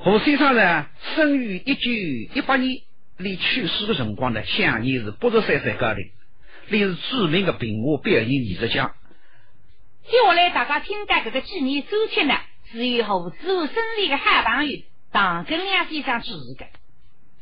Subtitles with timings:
[0.00, 0.86] 胡先生呢，
[1.16, 1.90] 生于一九
[2.32, 2.82] 一八年，
[3.16, 6.08] 离去世的辰光呢，享年是八十三岁高龄，
[6.68, 8.94] 你是著名的评话表演艺术家。
[10.08, 12.36] 接下来大家听到这个纪念周天呢，
[12.70, 14.78] 是由胡子后生立的好朋友
[15.10, 16.66] 唐根良先生主持的。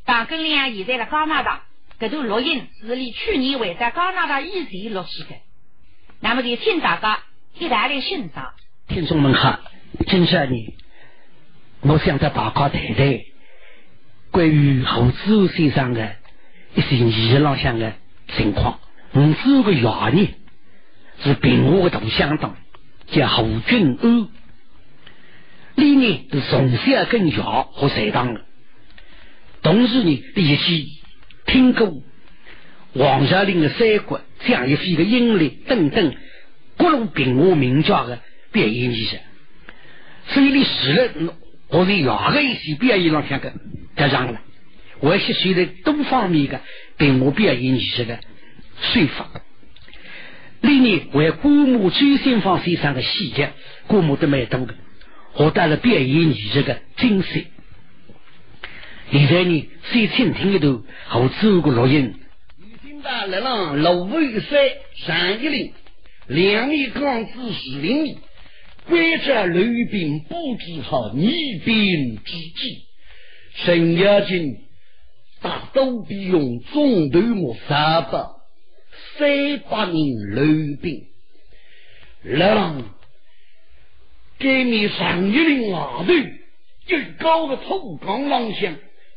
[0.07, 1.65] 唐根良现在在加拿大，
[2.01, 5.37] 这段录音是离去年为在加拿大以前录制的。
[6.21, 7.23] 那么就请大家
[7.55, 8.55] 一起来欣赏。
[8.89, 9.61] 听众们好，
[10.09, 10.73] 今下年。
[11.89, 13.21] 我想在报告谈谈
[14.33, 16.17] 关于胡子先生的
[16.75, 17.93] 一些艺浪向的
[18.37, 18.81] 情况。
[19.13, 20.29] 胡子的爷呢
[21.23, 22.57] 是平话的同乡党，
[23.07, 24.29] 叫胡俊安。
[25.77, 28.41] 里呢是从小跟学和随堂的，
[29.63, 30.89] 同时呢一起
[31.47, 32.03] 听过
[32.95, 36.13] 王小林的《三国》这样一飞的音律等等
[36.77, 38.19] 各路平话名家的
[38.51, 39.17] 表演艺术，
[40.31, 40.93] 所以你使
[41.27, 41.35] 了。
[41.69, 43.53] 我是哪个一些表演上向个
[43.97, 44.41] 得上了，
[45.01, 46.61] 我是学的多方面的
[46.97, 48.21] 对我表演艺术的
[48.81, 49.29] 说法。
[50.61, 53.53] 另外，为观摩周先锋先生的细节，
[53.89, 54.75] 观摩的蛮多的，
[55.33, 57.47] 获得了表演艺术的精髓。
[59.11, 62.15] 现在呢，先请听一段后奏个录音。
[62.59, 64.59] 已经到来了，六位三
[65.05, 65.73] 三一零，
[66.29, 68.19] 两米杠子十厘米。
[68.89, 71.27] 观察刘兵布置好逆
[71.65, 72.85] 兵之计，
[73.55, 74.59] 沈家军
[75.41, 78.27] 大都必用中头目三百
[79.19, 81.05] 三百名刘兵，
[82.23, 82.95] 让
[84.39, 86.13] 给你上一领瓦头，
[86.87, 88.77] 最高的土岗浪向，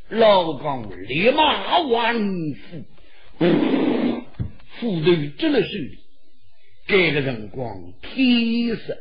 [0.10, 2.16] 老岗立马完
[2.54, 2.86] 夫，
[4.80, 6.00] 斧头真的是
[6.88, 8.98] 这个辰光天色。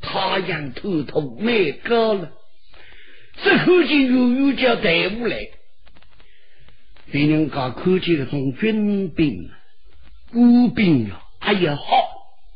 [0.00, 2.32] 太阳偷偷没高了，
[3.42, 5.48] 这口气悠悠叫队伍来，
[7.10, 9.50] 别人家看见那种军兵、
[10.32, 12.08] 孤兵呀，哎呀好，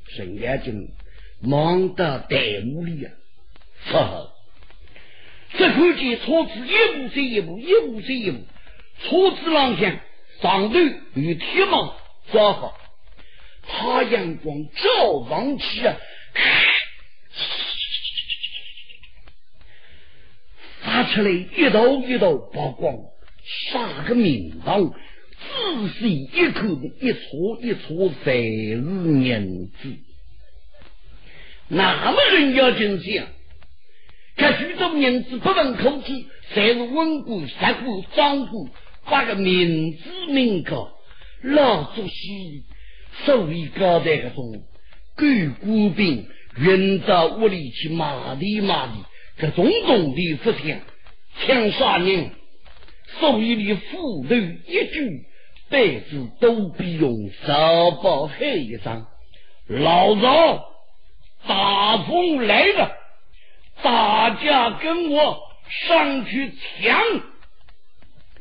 [0.08, 0.88] 沈阳军
[1.40, 3.12] 忙到队伍里啊，
[3.90, 4.32] 操！
[5.58, 8.38] 这口气车子一步接一步，一步接一步，
[9.02, 9.98] 车子浪向
[10.40, 10.78] 上头
[11.14, 11.94] 有铁马
[12.30, 12.78] 抓好，
[13.66, 15.96] 太阳光照上去啊！
[21.10, 22.96] 出来一道一道曝光，
[23.72, 26.66] 杀个名堂，仔细一口
[27.00, 29.96] 一撮一撮才是银子。
[31.68, 33.26] 那么人家就想，
[34.36, 37.54] 这许多银子不问口气，才是稳固、实
[37.84, 38.68] 固、张固，
[39.04, 40.90] 把个名字名高，
[41.42, 42.64] 老主席
[43.24, 44.62] 手里搞的那种
[45.16, 45.26] 狗
[45.60, 46.26] 骨兵，
[46.56, 48.92] 运到屋里去骂的骂的。
[49.38, 50.80] 这种种的不想
[51.46, 52.30] 抢杀人，
[53.18, 55.24] 所以你斧头一句，
[55.68, 59.06] 辈子都必用烧包黑一张。
[59.66, 60.72] 老早
[61.46, 62.92] 大风来了，
[63.82, 65.38] 大家跟我
[65.88, 66.52] 上去
[66.82, 67.00] 抢，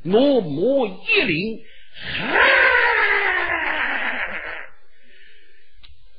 [0.03, 1.61] 我摸一领，
[2.17, 2.37] 哈，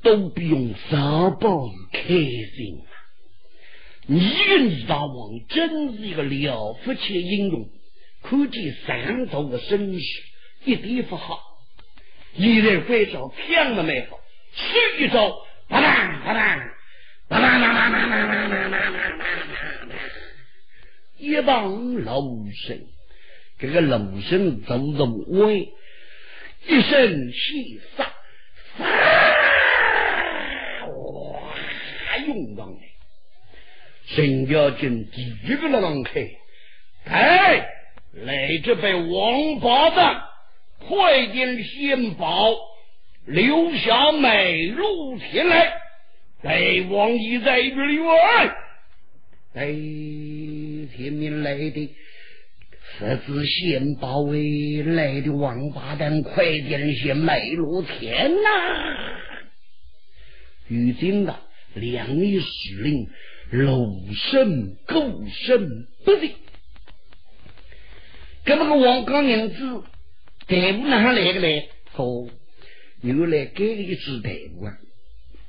[0.01, 2.83] 都必用烧包开心。
[4.07, 7.69] 你个李大王真是一个了不起的英雄，
[8.21, 10.23] 可见三头的身世
[10.65, 11.39] 一点不好。
[12.33, 14.19] 一人挥手枪的没好，
[14.53, 15.37] 是一招，
[15.69, 16.35] 啪嗒啪嗒，
[17.29, 19.95] 啪嗒啪嗒啪嗒啪嗒啪嗒啪啪
[21.17, 22.21] 一帮老
[22.53, 22.79] 生，
[23.59, 25.53] 这个老生走走歪，
[26.67, 28.11] 一声气杀，
[30.87, 31.47] 哇，
[32.25, 32.79] 用上来。
[34.05, 36.27] 沈家军第一个让开，
[37.05, 37.65] 哎，
[38.13, 40.21] 来这位王八蛋，
[40.79, 42.53] 快点先报，
[43.25, 45.73] 留下美路前来，
[46.41, 46.51] 大
[46.89, 48.55] 王已在里外。
[49.53, 49.65] 哎，
[50.97, 51.95] 前面来的
[52.97, 58.49] 十字先报为来的王八蛋，快点先美路钱呐！
[60.67, 61.35] 如今的
[61.75, 63.07] 两位使令。
[63.51, 66.35] 楼生狗生不的，
[68.45, 69.83] 这么个王刚娘子
[70.47, 71.67] 队伍哪来的来？
[71.93, 72.29] 说
[73.01, 74.77] 又来给一支队伍啊！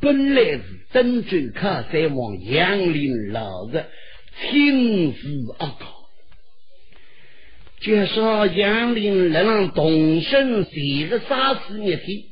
[0.01, 0.63] 本来是
[0.93, 3.85] 登州卡山王杨林老子
[4.41, 6.09] 亲自阿靠，
[7.79, 12.25] 就说杨林能让动身写个杀死一天，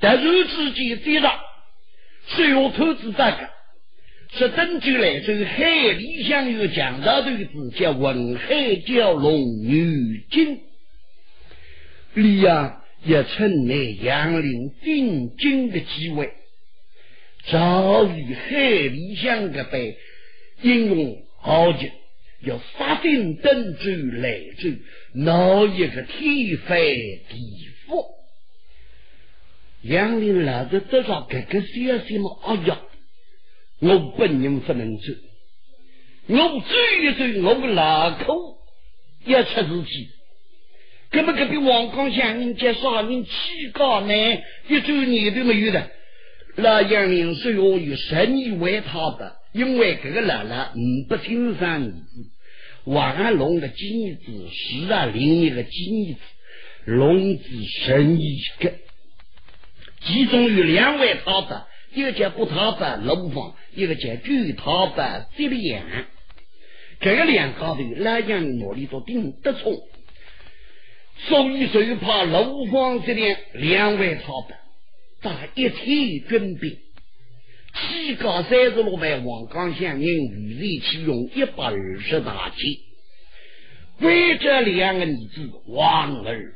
[0.00, 1.30] 突然之间接着，
[2.26, 3.50] 谁要投资这个？
[4.36, 8.54] 是登州来州海里乡有强大队子叫文海
[8.84, 10.60] 蛟龙女金，
[12.14, 16.32] 李阳也趁那杨林定军的机会，
[17.46, 19.96] 早与海里乡个被
[20.62, 21.92] 英勇豪杰。
[22.40, 23.90] 要杀进登州
[24.20, 24.68] 来州，
[25.14, 28.04] 闹一个天翻地覆。
[29.80, 32.30] 杨林老子得到这个消息嘛？
[32.44, 32.80] 哎呀，
[33.80, 35.12] 我本人不能走，
[36.28, 38.58] 我走一走，我个老口
[39.26, 40.08] 要出事情。
[41.10, 43.30] 隔壁隔壁王刚乡人家啥人起
[43.72, 44.14] 高呢？
[44.68, 45.90] 一周年都没有的。
[46.56, 52.30] 那杨林说我有生意为他的，因为这个姥姥嗯不欣赏儿子。
[52.84, 56.20] 王龙的金子是啊，另一个金子
[56.84, 57.42] 龙子
[57.86, 58.72] 生一个，
[60.00, 65.84] 其中有两位他的，一个叫不讨白楼房，一个叫巨讨白这两，
[67.00, 69.74] 这个两高头哪样努力都顶得冲，
[71.28, 74.58] 所以就怕楼房这边两位讨白，
[75.22, 76.80] 打一天准备。
[77.76, 82.76] 七高三十六万王岗乡人预备启用一百二十大钱，
[83.98, 86.54] 为这两个女子王儿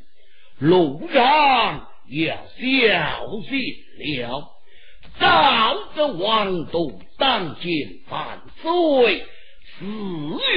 [0.59, 4.49] 路上要小心了，
[5.21, 9.25] 早得王都当今万岁，
[9.79, 9.85] 死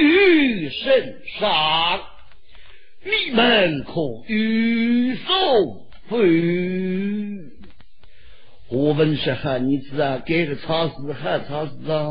[0.00, 2.00] 于身上，
[3.04, 3.92] 你们可
[4.28, 6.18] 与受回。
[8.68, 12.08] 我问是哈女子啊，改个超市哈超市啊，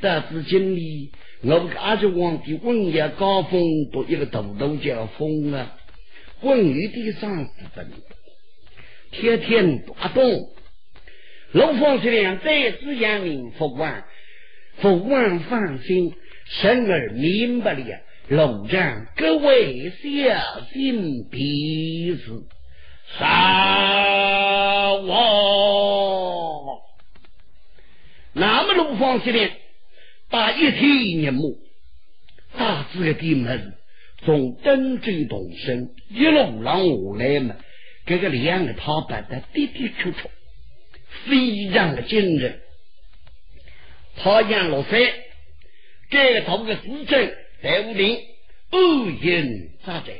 [0.00, 1.12] 大致经理，
[1.42, 3.60] 我们阿舅皇帝文也高峰
[3.92, 5.76] 都一个头头叫风啊，
[6.40, 7.92] 文有的上日本，
[9.12, 10.24] 天天打动，
[11.52, 14.04] 楼房这样再次扬名福万，
[14.80, 16.14] 福万放心，
[16.44, 22.46] 生儿明白了，路上各位小心彼此。
[23.18, 26.82] 杀我！
[28.34, 29.50] 那么龙方司令
[30.28, 31.56] 打一天日暮，
[32.58, 33.72] 大致的地门
[34.26, 36.84] 从登州动身，一路上下
[37.18, 37.56] 来嘛，
[38.04, 40.12] 这个两个他摆的的的确确，
[41.26, 42.60] 非常的惊人。
[44.16, 45.00] 他杨落山，
[46.10, 47.32] 这头个司政
[47.62, 48.18] 在屋里
[48.70, 50.14] 恶言扎寨。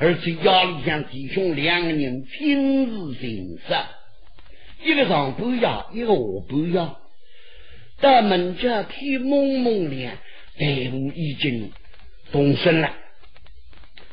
[0.00, 3.88] 而且家里向弟兄两个人亲自行杀，
[4.84, 6.96] 一个上半夜，一个下半夜。
[8.00, 10.16] 到门家天蒙蒙亮，
[10.56, 11.72] 队伍已经
[12.30, 12.94] 动身了，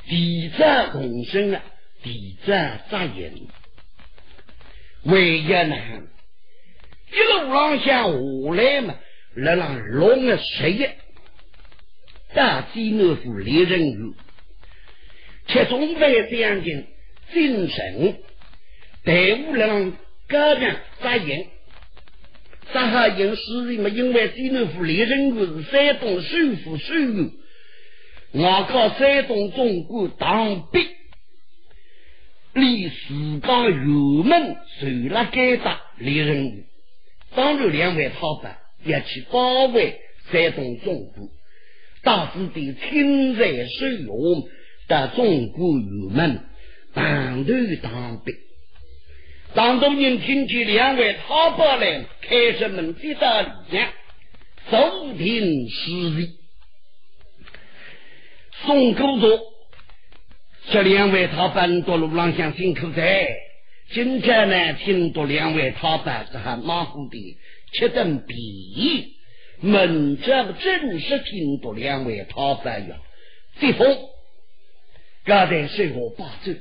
[0.07, 1.61] 地震动身了，
[2.01, 3.47] 地震扎营。
[5.05, 5.75] 唯一呢，
[7.11, 8.95] 一路上向下来嘛，
[9.35, 10.85] 来让龙的十一
[12.33, 14.13] 大济南府猎人员。
[15.47, 16.87] 且中外将军
[17.31, 18.17] 精神，
[19.03, 19.91] 队伍让
[20.27, 21.45] 高强扎营，
[22.73, 23.43] 扎下营是
[23.75, 23.89] 什么？
[23.89, 27.31] 因为济南府猎人局是山东首府首有，
[28.31, 30.83] 我靠山东总管当兵，
[32.55, 36.63] 离四岗辕门受了该打李仁武，
[37.35, 39.99] 当然两位讨白要去保卫
[40.31, 41.27] 山东总管，
[42.01, 44.47] 大致的亲在手用。
[44.87, 46.43] 的中国入门，
[46.93, 48.35] 当头当兵。
[49.55, 53.89] 当多人听见两位讨报来，开着门接到里向，
[54.69, 56.29] 走停施礼。
[58.63, 59.39] 宋公主，
[60.71, 63.27] 这两位讨办到路上向辛苦在。
[63.91, 67.37] 今天呢，听到两位讨办这还马虎的，
[67.73, 69.13] 吃顿笔，
[69.61, 72.97] 门这个正式听到两位讨办呀，
[73.59, 73.95] 接风。
[75.23, 76.53] 刚才生活八周，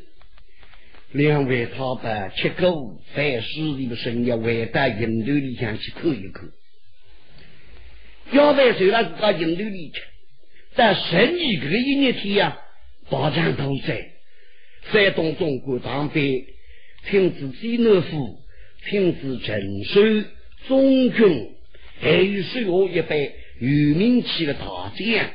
[1.13, 6.45] 两位他把吃过饭时里的生意回到营头里向去看一看。
[8.33, 10.01] 要饭走了到营头里去，
[10.75, 12.59] 在十二个一年天呀，
[13.11, 14.11] 大战都在
[14.93, 16.47] 山东中国当兵，
[17.09, 18.39] 亲自济南府，
[18.87, 20.01] 听自陈守
[20.67, 21.55] 中军，
[22.01, 23.19] 还有随我一班
[23.61, 25.31] 有名气的大将。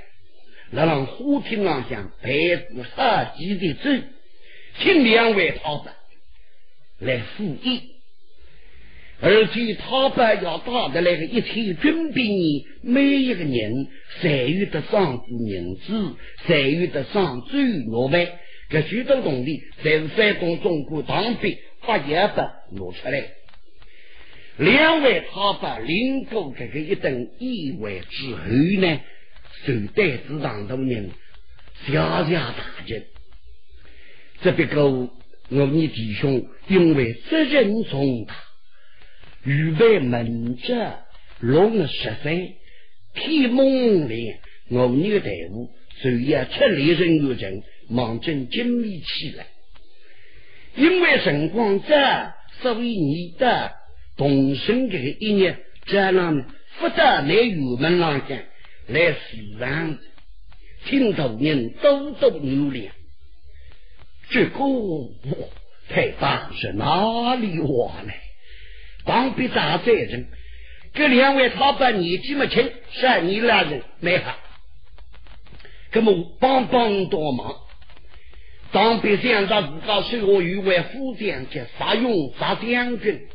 [0.71, 3.89] 那让虎厅上向白子合计的走，
[4.79, 5.93] 请两位讨白
[6.99, 7.81] 来赴宴，
[9.21, 13.87] 而且讨白要打的那个一切准备呢，每一个人
[14.21, 16.15] 谁有的上子名字，
[16.47, 17.57] 谁有的上周
[17.87, 23.25] 落败，这许多东西在山东中国当兵把一本拿出来，
[24.57, 28.41] 两位他把领过这个一顿意外之后
[28.79, 29.01] 呢，
[29.65, 31.11] 受带子上头人
[31.87, 33.03] 小下大惊。
[34.41, 35.09] 只不过
[35.49, 38.35] 我们弟兄因为责任重大，
[39.43, 40.99] 预备门者
[41.39, 42.55] 落了十岁，
[43.13, 44.35] 天蒙里，
[44.69, 45.69] 我们的队伍
[46.01, 49.47] 就要出离人员人忙正精密起来。
[50.75, 53.73] 因为辰光早，所以你的。
[54.17, 56.45] 同生这个一年，这样
[56.77, 58.35] 不得来玉门廊下
[58.87, 59.97] 来时常
[60.83, 62.91] 听到人都都流连。
[64.29, 64.59] 这个
[65.87, 68.11] 太棒是哪里话呢？
[69.05, 70.27] 当比大在人，
[70.93, 74.35] 这两位他把年纪么轻，是你那人没好，
[75.93, 77.55] 那么帮帮多忙。
[78.71, 83.27] 当比想到自家受我誉为副将军、杀勇杀将军。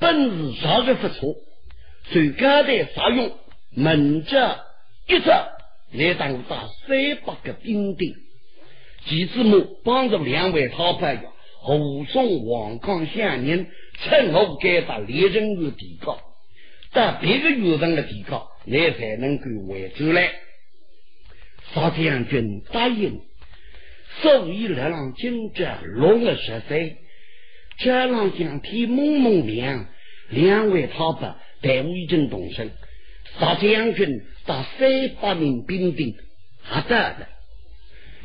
[0.00, 1.36] 本事稍日不错，
[2.10, 3.38] 最高的杀用
[3.76, 4.64] 门者
[5.06, 5.30] 一直
[5.92, 8.14] 来当打三百个兵丁，
[9.04, 11.22] 其子母帮助两位讨牌员
[11.62, 13.66] 护送王康乡人，
[14.02, 16.18] 趁后给他猎人员提高，
[16.92, 20.32] 但别个有人的提高，你才能够回走来。
[21.74, 23.20] 沙将军答应，
[24.22, 26.96] 所以来让金者落了十岁。
[27.78, 29.86] 这浪将天蒙蒙亮，
[30.30, 32.70] 两位他伯队伍已经动身，
[33.38, 36.14] 杀将军打三百名兵丁
[36.62, 37.28] 还得了。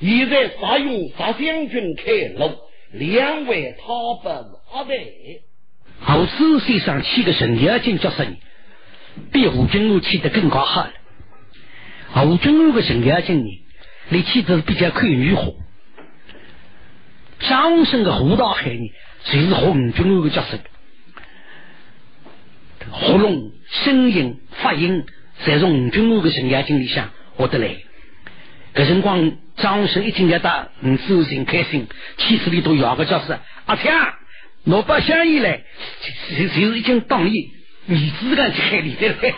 [0.01, 2.51] 现在杀勇杀将军开路，
[2.97, 3.85] 两位他
[4.23, 5.41] 伯阿位。
[6.01, 8.25] 后世先生起个神妖精角色，
[9.31, 10.93] 比胡军武起得更高好了。
[12.11, 13.63] 胡军武的神妖精呢，
[14.09, 15.51] 你起的是比较可以女化。
[17.39, 18.91] 张生的胡大海呢？
[19.25, 20.59] 就是红军个角色，
[22.91, 25.03] 喉咙、声音、发音，
[25.43, 27.75] 在红军个生涯经历上获得来。
[28.75, 33.39] 搿辰光，张生一听见他，嗯，手心开心，气势里都摇个角色。
[33.65, 34.13] 阿强，
[34.65, 35.63] 我不想你来，
[36.01, 37.51] 就就是已经当你
[37.87, 39.33] 儿子个去海里的来，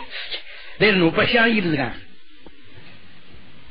[0.90, 1.92] 来我不想你的这个。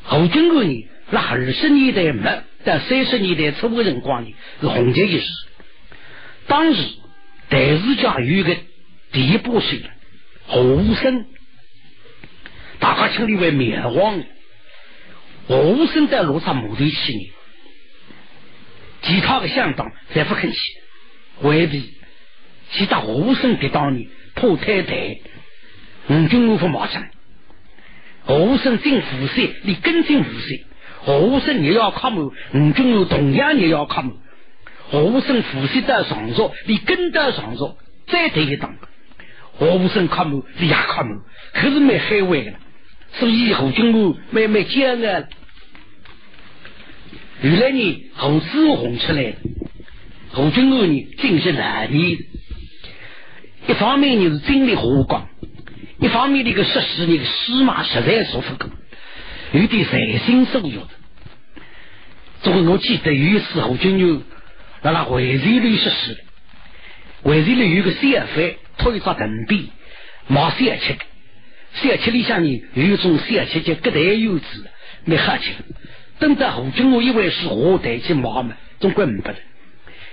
[0.04, 2.24] 红军个呢，那二十年代末
[2.64, 5.28] 到三十年代初个辰光呢，是红极一时。
[6.48, 6.82] 当时
[7.50, 8.56] 台视家有一个
[9.12, 9.84] 第一部戏，
[10.48, 11.26] 何无生，
[12.80, 14.24] 大家称他为灭亡。
[15.48, 17.32] 何无生在路上木头去呢，
[19.02, 20.58] 其他的乡党才不肯去，
[21.42, 21.94] 未必。
[22.72, 25.20] 其他何无生的当年破太太，
[26.10, 27.08] 吴军无法马上。
[28.26, 30.58] 何无生进副帅，你跟进副帅。
[31.06, 34.18] 何无生也要靠门，吴军武同样也要靠门。
[34.90, 37.78] 何无生呼吸到上座，你跟到上座，
[38.08, 38.76] 再对一档。
[39.58, 41.22] 何无生看门，你也看门，
[41.54, 42.54] 可是没海外的，
[43.20, 45.24] 所以侯军武慢慢讲啊。
[47.42, 49.34] 原来呢，侯子红出来，
[50.32, 52.18] 侯军武呢，真是难年。
[53.68, 55.28] 一方面呢是精力火光，
[56.00, 58.70] 一方面那个实施那个司马实在说不够，
[59.52, 60.88] 有点随心所欲的。
[62.44, 64.24] 总我记得有一次侯军武。
[64.84, 66.18] 那那会计里实施，
[67.24, 69.72] 会计里有个小费，推着藤笔，
[70.28, 70.96] 毛小七
[71.82, 74.46] 个，小七里向呢有一种小七叫隔代有子，
[75.06, 75.52] 没客气。
[76.20, 79.36] 等到胡军我以为是我带去毛嘛，总归不得。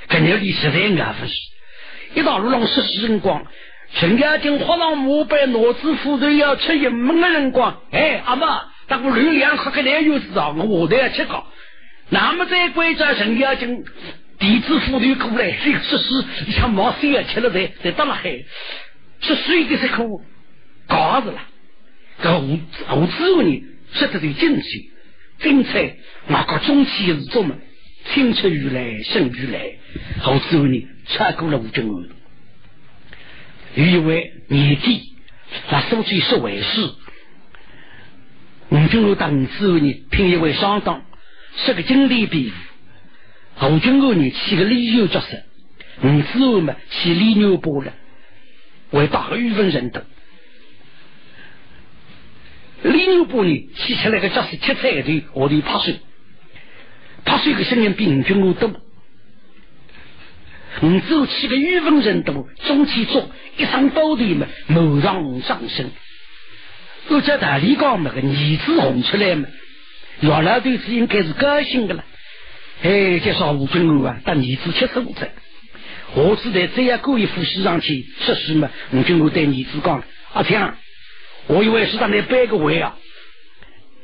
[0.09, 1.35] 搿年里实在俺不是，
[2.14, 3.44] 一到路上实施辰光，
[3.94, 11.44] 陈家军花上马背，脑子负责要吃一门的辰光，哎，阿妈，那个六两喝个代有子啊，我都要吃个。
[12.11, 13.85] 那么在贵州陈家军。
[14.37, 18.44] 弟子妇女过来，这个实施像毛三月吃了在在打了海，
[19.21, 20.21] 十岁的时候
[20.88, 21.40] 搞死了。
[22.23, 24.90] 这五五之后呢，说的最精气
[25.40, 25.97] 精彩，
[26.28, 27.56] 那个中气是做么？
[28.12, 29.62] 青出于蓝胜于蓝。
[30.21, 32.06] 后之后呢，穿过了吴军武，
[33.75, 35.14] 有一位年底，
[35.71, 36.90] 那书记说为师，
[38.68, 41.04] 吴军武当之后呢，聘一位上当，
[41.56, 42.52] 是个经理兵。
[43.62, 45.42] 吴军武呢起个李有角色，
[46.02, 47.92] 吴之后嘛起李牛波了，
[48.90, 50.04] 为大个语文人等。
[52.85, 55.97] 李牛波呢起出来个角色，七彩的我的拍水，
[57.25, 58.71] 拍水个声音比吴军武多。
[60.83, 65.91] 吴之后起个语文人多，中气重，一上刀的嘛谋上上升。
[67.09, 69.49] 我叫大李刚那个儿子红出来嘛，
[70.21, 72.05] 原来对此应该是高兴的了。
[72.83, 75.31] 哎，介绍吴军武啊，当儿子七十五岁。
[76.17, 80.76] 我只在这样故意扶西上去说实嘛，我就我对儿子讲，阿强，
[81.47, 82.97] 我以为是让你摆个会啊，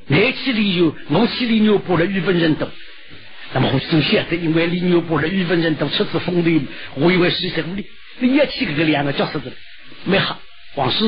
[0.06, 2.68] 你去旅游，我去理牛波的日本人多。
[3.52, 6.60] 那么我首先是因为李牛波的日本人都出自风流，
[6.94, 7.84] 我以为是什么的，
[8.18, 9.52] 你也去这个两个角色的，
[10.04, 10.40] 没好。
[10.76, 11.04] 往是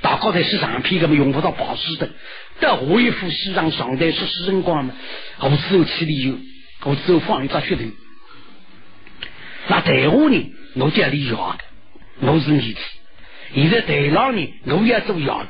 [0.00, 2.10] 大高在市场批，根本用不到宝石的。
[2.58, 4.92] 但我一副西装上台说是人光嘛，
[5.38, 6.36] 我只有去旅游，
[6.82, 7.82] 我只有放一个噱头。
[9.68, 11.36] 那台下呢，我叫李的，
[12.22, 12.80] 我是你子。
[13.54, 15.48] 现在台上呢，我也做哑的。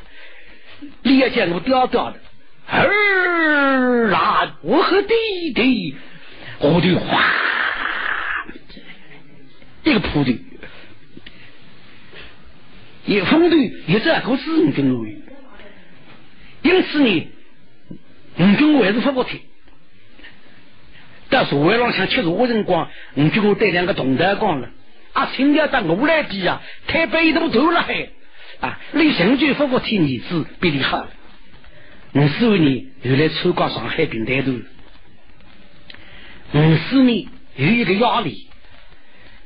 [1.02, 2.20] 你也叫我调调的。
[2.66, 5.14] 儿啊，我和弟
[5.54, 5.94] 弟，
[6.60, 7.22] 我的哗，
[9.84, 10.38] 一个铺的。
[13.04, 15.04] 也风度也是个子五跟我，
[16.62, 17.28] 因此呢，
[18.38, 19.40] 五跟我还是不过听。
[21.28, 24.70] 但是为了想吃我人光，五跟我带两个同台光了，
[25.12, 28.08] 啊，亲家到我来比啊，太被动走了还
[28.60, 31.06] 啊，李成就不过听儿子比你好。
[32.12, 34.52] 五十五年又来参加上海平台头，
[36.52, 38.46] 五四年有一个压力，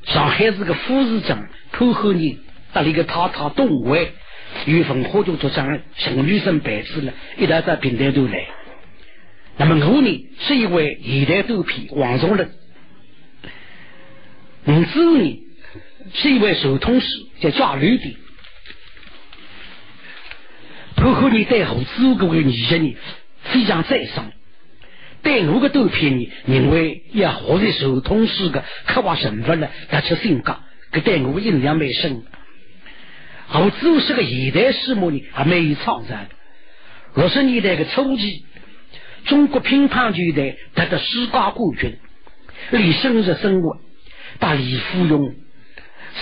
[0.04, 2.38] 上海是个副市长，口后人。
[2.74, 4.12] 那里个太太东位，
[4.66, 8.46] 有份活动组长陈女生白纸了，一大在平台头来。
[9.56, 12.50] 那么我呢是一位现代豆皮王崇仁，
[14.66, 15.42] 五子呢
[16.12, 17.06] 是一位手通师
[17.40, 18.16] 叫贾吕的。
[21.00, 22.96] 包括你对后子各位女些呢
[23.44, 24.32] 非常赞赏，
[25.22, 30.56] 对我个豆皮呢认为要活在手通师的刻画身份呢，而且性格，
[30.92, 32.22] 给对我印象蛮深。
[33.46, 36.28] 后子是个现代史目呢，还没有创造的。
[37.14, 38.44] 六十年代的初期，
[39.24, 41.96] 中国乒乓球队得到世界冠军，
[42.70, 43.80] 李生日生活，
[44.38, 45.34] 把李富勇、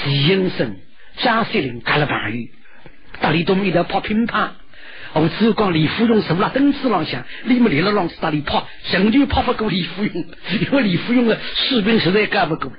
[0.05, 0.77] 徐英生、
[1.19, 2.47] 张学林干了朋友，
[3.21, 4.51] 大李东一头跑乒乓。
[5.17, 10.27] 后子讲李富勇坐了凳子上向，李木立了浪子大里跑，成就跑不过李富勇，
[10.61, 12.71] 因为李富勇的士兵实在干不过。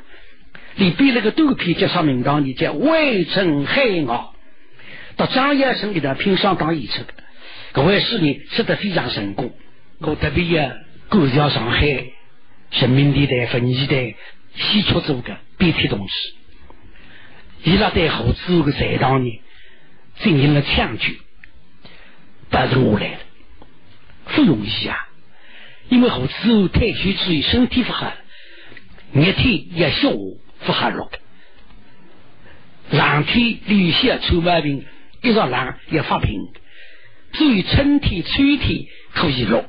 [0.75, 2.45] 你比那个肚皮叫啥名堂？
[2.45, 4.35] 你叫魏征海傲。
[5.15, 7.07] 到张先生给他拼上当一次，
[7.71, 9.51] 各位是你吃得非常成功。
[9.97, 10.69] 我特别要
[11.09, 11.87] 感谢上海
[12.69, 14.15] 人民地带分析的
[14.53, 16.13] 西出组的编体同志，
[17.63, 19.41] 伊拉在后子的赛道呢
[20.19, 21.05] 进行了抢救，
[22.49, 23.19] 但是我来了，
[24.33, 25.07] 不容易啊！
[25.89, 28.13] 因为后子退休之后身体不好，
[29.13, 31.11] 热天也下午不好落，
[32.91, 34.85] 上天流血出毛病。
[35.23, 36.29] 一朝冷也发病，
[37.33, 39.65] 只有春天、秋天可以落，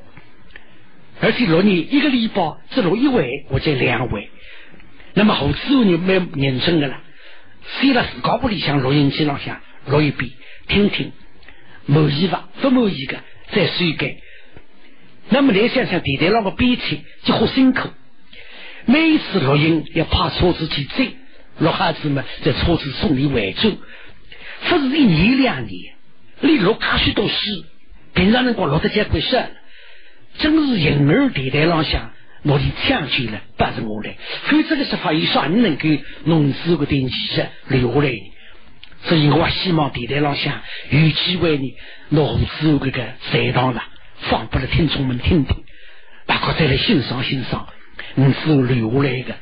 [1.20, 4.28] 而且落你一个礼拜只落一回或者两回。
[5.14, 7.00] 那么后之后你没认真的了，
[7.80, 10.30] 睡了自家屋里向录音机上向录一遍，
[10.68, 11.12] 听听，
[11.88, 12.48] 满意吧？
[12.61, 13.18] 不满意的
[13.51, 14.16] 再修改。
[15.31, 17.88] 那么你想想，电台那个编辑就好辛苦，
[18.85, 21.16] 每次录音要怕车子去追，
[21.59, 23.70] 录孩子们在车子送你回走。
[24.68, 25.94] 不是一年两年，
[26.40, 27.35] 你录卡许多事，
[28.14, 29.42] 平常人光录得这回事，
[30.38, 32.11] 真是婴儿电台上向
[32.42, 34.11] 我的抢救了，不是我的。
[34.44, 35.88] 否则的说法，有啥人能够
[36.24, 37.14] 弄这个电器
[37.68, 38.20] 留下来？
[39.04, 41.76] 所以我希望电台上向有机会呢，
[42.08, 43.82] 弄出这个赛道了，
[44.30, 45.64] 放给了听众们听听，
[46.26, 47.68] 大家再来欣赏欣赏，
[48.16, 49.37] 你是留下来的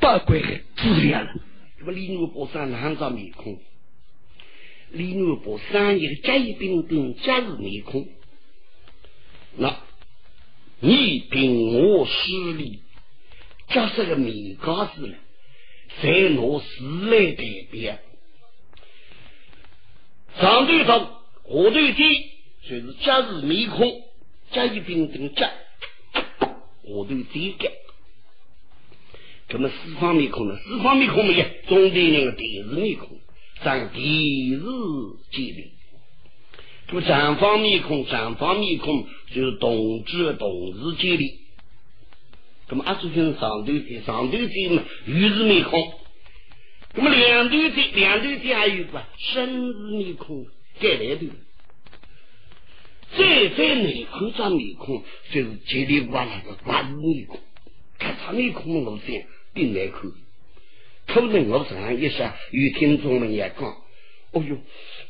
[0.00, 1.28] 宝贵的资料了。
[1.78, 3.58] 那么李牛波上哪张面孔？
[4.90, 8.08] 李牛波三一个甲乙丙丁甲日面孔，
[9.56, 9.76] 那
[10.80, 12.80] 你凭我实力，
[13.68, 15.14] 加上个面高子了，
[16.02, 16.10] 在
[16.40, 16.66] 我时
[17.10, 17.96] 来代表。
[20.40, 22.02] 上对上，下对低，
[22.68, 24.02] 就是甲日面孔，
[24.52, 25.50] 甲乙丙丁甲，
[26.10, 26.50] 下
[27.08, 27.70] 对低个。
[29.50, 30.56] 那么四方面孔呢？
[30.66, 31.44] 四方面孔没有？
[31.68, 33.08] 中间那个电视面孔。
[33.62, 34.60] 上地日
[35.30, 35.70] 建立，
[36.88, 41.38] 这个正方面孔，正方面孔就是动之的动词建立。
[42.68, 45.94] 那么阿叔兄上头的上头的嘛，玉字面孔。
[46.96, 50.46] 那么两头的两头的还有个生字面孔，
[50.80, 51.26] 盖来头。
[53.16, 55.02] 再在内孔上面孔，
[55.32, 57.40] 就是建立完那个八字面孔，
[57.98, 60.08] 看他面孔路线并内口。
[61.06, 63.68] 可能我上一下，有听众们也讲，
[64.32, 64.58] 哦哟，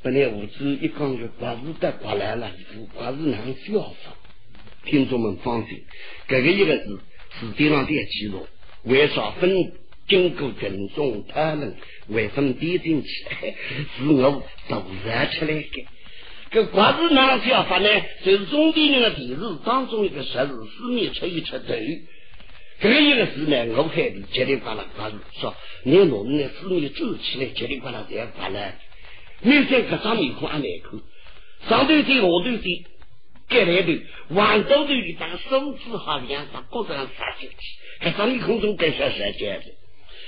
[0.03, 2.51] 本来五子一讲就八字得过来了，
[2.99, 4.17] 八字能消法。
[4.85, 5.85] 听众们放心，
[6.29, 7.01] 这个一个字
[7.41, 8.47] 字典上的记录，
[8.83, 9.73] 为啥分
[10.07, 11.77] 经过群众他们，
[12.09, 13.09] 为分点进去，
[13.99, 15.87] 是我突然出来的。
[16.51, 17.89] 这瓜子哪想法呢？
[18.25, 21.75] 就是中地人的地址当中一个十字四面出一出头。
[22.81, 28.75] 这个一个字呢，我看的叽里呱啦呱啦说，你我们呢四面走起来叽里呱啦在呱啦。
[29.41, 31.01] 你在这张面孔还难看，
[31.69, 32.85] 上头对下头对，
[33.49, 33.93] 盖来头，
[34.29, 37.57] 往头头一把手指好两把胳膊上撒进去，
[38.01, 39.74] 还张面孔中盖下舌尖的。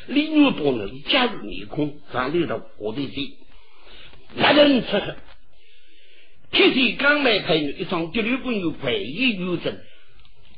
[0.08, 3.32] 李玉波呢是加入面孔，上头的下头对，
[4.36, 5.04] 那人出去。
[6.52, 9.76] 铁骑刚来配一双第六棍有快意有正，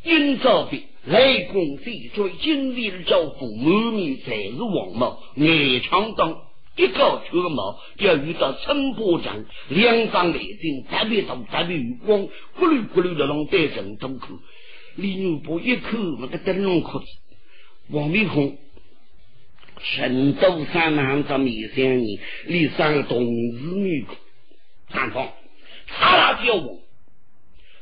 [0.05, 6.43] 阴照的雷公飞追，金威招呼满面才是王帽，眼长当
[6.77, 14.29] 一高脱毛，要遇到陈波长，两张雷顶特别大特别有光，咕噜咕噜的龙带人都口，
[14.97, 17.07] 李玉波一口那个灯笼壳子，
[17.89, 18.59] 王面孔，
[19.83, 22.05] 神都山南着面相人，
[22.47, 24.17] 李三同日面孔，
[24.91, 25.33] 看方。
[25.87, 26.81] 他那叫我，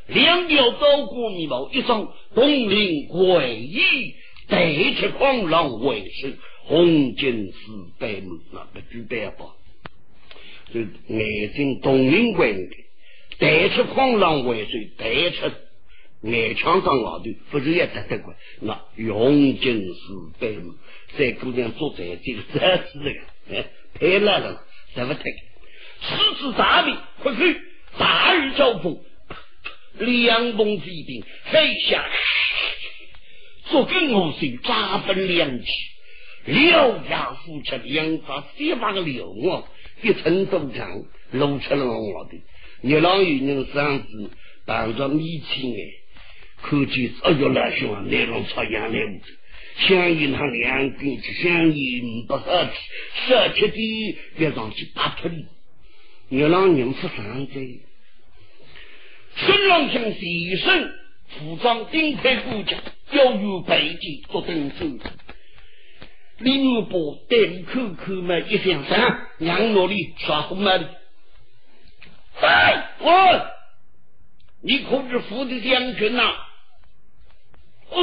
[0.06, 4.14] 两条刀过眉毛，一双铜铃诡异，
[4.48, 6.28] 带出狂浪为首，
[6.66, 9.46] 红金丝白目，那个举白吧？
[10.72, 12.68] 就眼睛东林怪异，
[13.38, 15.50] 带出狂浪为首，带出
[16.22, 18.34] 眼枪上老头，不是也得得过？
[18.60, 18.80] 那
[19.12, 20.74] 红金丝白目，
[21.16, 22.98] 这姑娘坐在这个真是
[23.48, 24.62] 这个， 太烂了，
[24.94, 25.22] 怎么太？
[26.00, 27.60] 狮子大名，快去！
[27.98, 28.98] 大雨交锋，
[29.98, 32.04] 两崩飞兵飞下，
[33.70, 35.66] 左跟我手扎分两起，
[36.46, 39.64] 獠牙虎出两发，十八个流啊，
[40.02, 42.38] 一层都长，露出了我的。
[42.82, 44.30] 热浪雨人嗓子
[44.66, 45.80] 伴着米青哎，
[46.60, 48.98] 可见哎呦那兄啊，那种朝阳来
[49.78, 52.72] 屋香烟他两根子香烟不好吃，
[53.28, 55.46] 少吃点别上去打脱你。
[56.28, 57.80] 热浪人不上嘴。
[59.36, 60.94] 孙郎将随身
[61.28, 62.78] 服装顶配骨架，
[63.12, 64.86] 要有背脊做登手。
[66.38, 67.36] 李木波带
[67.72, 70.88] 口口们一向上，让我里耍红门。
[72.40, 73.46] 哎，我，
[74.62, 76.34] 你可是副的将军呐？
[77.90, 77.96] 哎，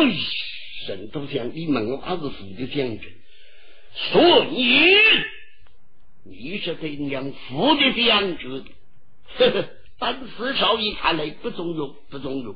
[0.86, 3.02] 神都将你们我还是副的将军，
[4.12, 4.96] 所以
[6.24, 8.64] 你是得让副的将军。
[9.38, 9.66] 呵呵。
[10.00, 12.56] 但是少爷看来不中用，不中用，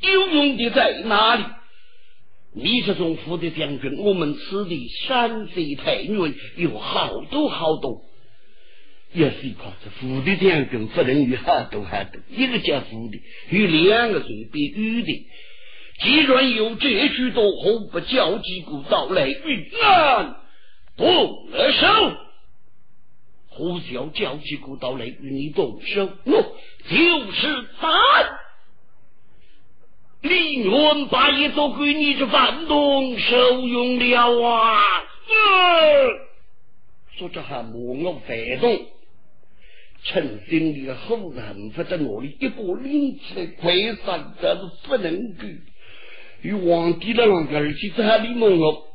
[0.00, 1.44] 有用的在哪里？
[2.54, 8.04] 你是从副的将军，我们此地山贼太远，有好多好多。
[9.12, 15.26] 也是一块这副的将军不能有好多好多，一个叫副的，有两个随便有的。
[16.00, 20.36] 既然有这许多，何不叫几个到来与俺
[20.96, 22.16] 动手？
[23.48, 26.08] 何要叫几个到来与你动手？
[26.24, 26.32] 我
[26.88, 27.90] 就是咱
[30.22, 34.80] 李元把一座闺女的反动受用了啊！
[37.18, 38.86] 说着还莫我反动，
[40.04, 43.74] 陈心里的后人不在我里，一个拎起来快
[44.04, 45.44] 上，这是不能够
[46.42, 48.88] 与皇帝的那个儿子在里蒙我，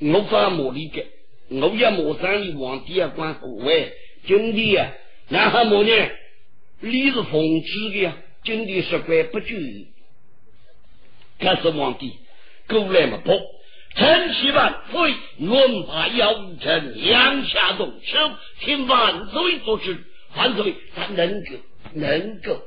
[0.00, 1.04] 我发莫里个。
[1.48, 3.92] 我也莫上你皇帝啊，管何为？
[4.24, 4.92] 今天呀，
[5.28, 5.90] 然后么呢？
[6.80, 9.56] 李是奉旨的呀，今天是官不久。
[11.40, 12.12] 可是皇帝
[12.68, 13.32] 过来嘛不？
[13.96, 18.18] 臣七万岁，元法要臣两下动手，
[18.60, 19.96] 请万岁做主。
[20.36, 21.50] 万岁，他能够，
[21.94, 22.62] 能够。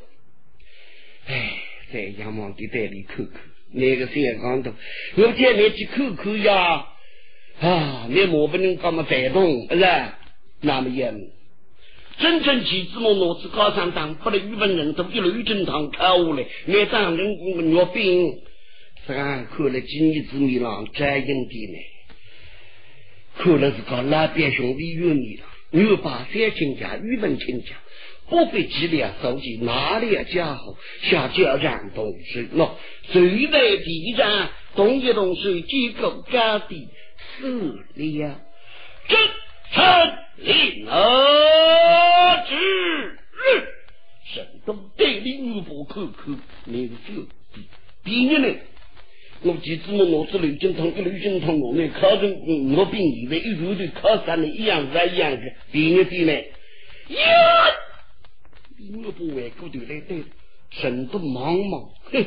[1.28, 3.40] 哎，在杨皇帝带里看看，
[3.74, 4.72] 那个谁刚头，
[5.18, 6.88] 我见你去看看呀。
[7.60, 9.86] 啊，你莫不能干嘛反动，不是？
[10.62, 11.14] 那么严，
[12.18, 13.14] 真正旗子么？
[13.14, 18.40] 脑子高上当，不能语文人都一路正堂考下来，你当人工的药兵，
[19.08, 21.80] 这样看了几年之米了，摘阴的呢？
[23.38, 27.76] 看了是个老边兄弟有你了，牛把三亲家，语文亲家，
[28.30, 32.48] 不费几两手机，哪里家伙下交战东西？
[32.56, 32.72] 喏，
[33.12, 36.88] 最在地上动一动手，几个高低。
[37.38, 38.40] 四两
[39.08, 39.20] 真
[39.72, 39.84] 臣
[40.38, 43.68] 令儿之日，
[44.34, 46.32] 山东带领五百口口，
[46.66, 47.62] 那个就比
[48.04, 48.56] 比你呢。
[49.42, 50.06] 我记子么？
[50.06, 56.32] 我是刘金堂，跟刘金堂我呢考中我比你的一路的考上了一样是一样的，比你比呢？
[56.32, 57.20] 呀！
[59.04, 60.24] 我不外国的来对，
[60.72, 62.26] 神都茫茫，哼，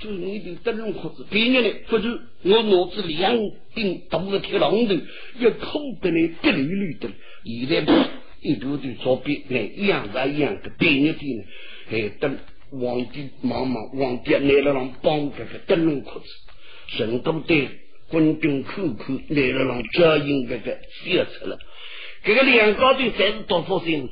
[0.00, 3.36] 就你的灯笼裤子，别人呢，不是我脑子两
[3.74, 4.94] 顶大的铁榔头，
[5.38, 7.10] 要扣的呢，滴溜溜的，
[7.44, 8.08] 现在
[8.40, 11.44] 一头的左边呢，一样是一样的，别人的呢，
[11.90, 12.38] 哎，等
[12.70, 16.26] 皇帝忙忙，皇帝来了让帮这个灯笼裤子，
[16.96, 17.68] 成都的
[18.08, 21.58] 官兵口口来了让家营这个写出了，
[22.24, 24.08] 这个两高队才是多少心。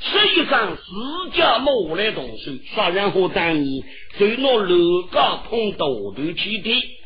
[0.00, 3.82] 实际上，自家莫来动手，杀人和当年
[4.18, 6.98] 就拿楼高碰到头去的，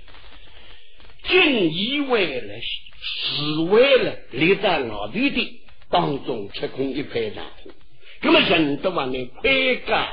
[1.23, 2.55] 仅以为了
[3.01, 7.71] 是为了立在老头的当中吃空一块大火。
[8.23, 10.09] 那么人都往那快干，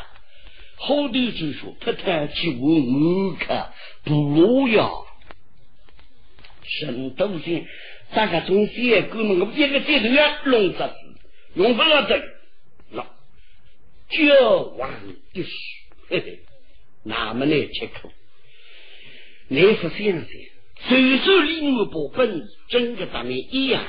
[0.75, 3.71] 后头就说他太去问我看
[4.03, 5.05] 不要，
[6.61, 7.65] 神都行，
[8.13, 10.89] 大家从小哥们我们一个这头要弄死，
[11.55, 12.34] 用不了的。
[14.09, 14.39] 绝
[14.77, 14.91] 望
[15.33, 15.49] 一时，
[16.09, 16.39] 嘿嘿，
[17.03, 18.11] 那么来吃苦？
[19.47, 20.27] 你是想想，
[20.87, 23.83] 虽说李木伯本事整个咱们一样，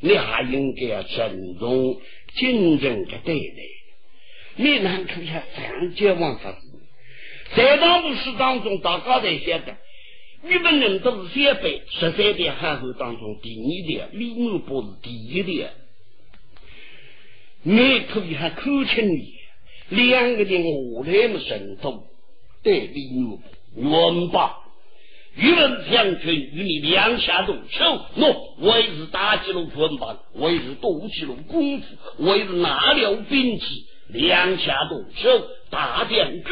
[0.00, 2.00] 你还应该要尊重、
[2.34, 3.56] 谨慎的对待。
[4.56, 6.58] 你难看下三界王法子，
[7.54, 9.76] 在当部史当中，大家在写的，
[10.42, 15.70] 日本人都是先辈，十三代汉后当中第二代，李木伯是第一代。
[17.62, 19.39] 你可以还口称你。
[19.90, 22.04] 两个人我来么神通，
[22.62, 23.40] 对李木
[23.74, 24.56] 我们把
[25.36, 27.84] 与文将军与你两下动手，
[28.16, 31.86] 喏，我也是打击了文棒，我也是多起了功夫，
[32.18, 36.44] 我也是拿了兵器，两下动手，大将军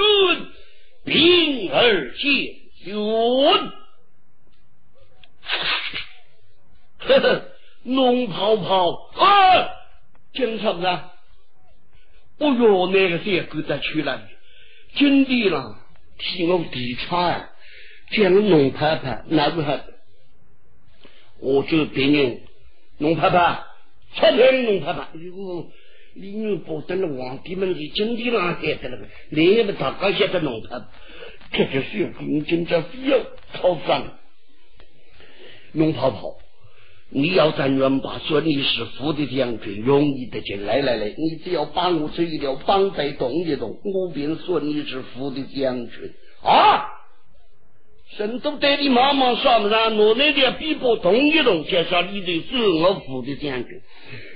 [1.04, 2.94] 兵而见军，
[7.00, 7.42] 呵呵，
[7.84, 9.68] 龙泡泡啊，
[10.32, 11.10] 听什么？
[12.38, 14.28] 哦哟，那个谁狗在出来？
[14.94, 15.76] 金地了，
[16.18, 17.50] 替我地产，
[18.10, 19.84] 叫农拍拍，那不还？
[21.40, 22.40] 我就别人
[22.98, 23.62] 农拍拍，
[24.14, 25.00] 拆天农拍拍。
[25.00, 25.70] 哎呦，
[26.14, 30.86] 李牛宝等了皇帝们的金地郎写的那个，那个大高写的农拍拍，
[31.52, 33.18] 这就是跟金家非要
[33.52, 34.18] 讨饭，
[35.72, 36.38] 农泡泡。
[37.10, 46.84] 你要在元霸说你是副的将军，容易得进来来来，你只要把我这一条绑带动一动，我便说你是副的将军啊！
[48.16, 53.80] 神都带你妈妈上上，我那点臂膊动一动，介绍你的是我副的将军；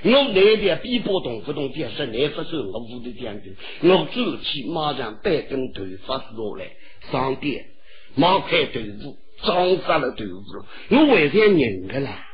[0.05, 3.55] 我那点臂膊动不动，介绍你不是我副的将军。
[3.83, 6.71] 我走起马上摆根头发落来，
[7.11, 7.67] 上边
[8.15, 10.43] 马开队伍，装上了队伍，
[10.91, 12.29] 我为啥认个啦？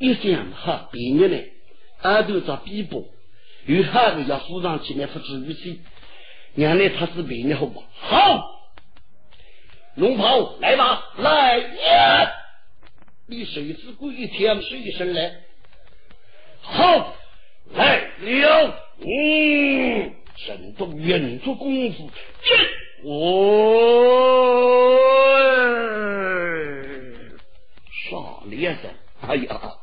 [0.00, 1.38] 一想哈，别人呢，
[2.02, 3.04] 耳朵找逼迫，
[3.66, 5.78] 有哈子要扶上去，那不至于死。
[6.54, 7.82] 原来他是别人好吧？
[7.92, 8.62] 好，
[9.96, 12.32] 龙袍来吧，来呀！
[13.26, 15.34] 你谁是故意天水一声来？
[16.62, 17.14] 好，
[17.74, 22.10] 来了，嗯，神都运足功夫，
[22.42, 22.56] 进
[23.04, 23.36] 哦，
[28.08, 28.88] 耍脸子，
[29.20, 29.74] 哎呀！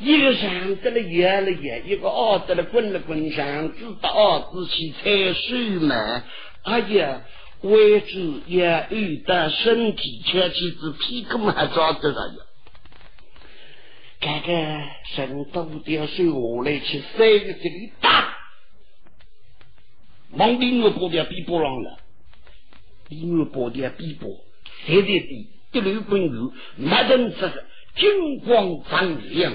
[0.00, 6.24] 一个上得了摇了摇，一个二得了滚了滚，上知道二子去采水嘛？
[6.62, 7.22] 哎呀，
[7.62, 12.34] 为主也有的身体，前妻子屁股还抓得了呀！
[14.20, 16.32] 看看神都掉水下
[16.64, 18.36] 来去，三个这里打，
[20.32, 21.98] 往另外波点比波浪了，
[23.08, 24.30] 另外波点比波，
[24.86, 25.50] 谁在比？
[25.70, 27.52] 一路奔流，没人知道，
[27.96, 29.54] 金光闪亮。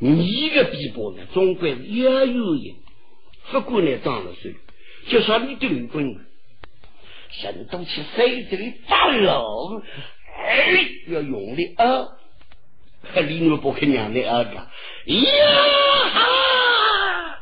[0.00, 2.74] 你的逼迫呢，总归是也有人，
[3.52, 4.54] 不管呢长了水，
[5.08, 6.16] 就说你的女棍，
[7.30, 9.82] 神都去水这里打了，
[10.36, 12.08] 哎，要用力啊！
[13.14, 14.68] 李诺不肯娘的啊个，呀
[16.12, 17.38] 哈！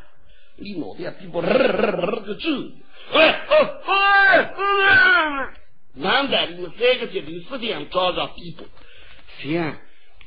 [0.57, 2.49] 李诺的逼迫儿儿个走，
[3.13, 3.53] 哎哦
[3.85, 4.53] 哎，
[5.95, 8.65] 难得你们三个在刘福田找着逼迫，
[9.41, 9.75] 行。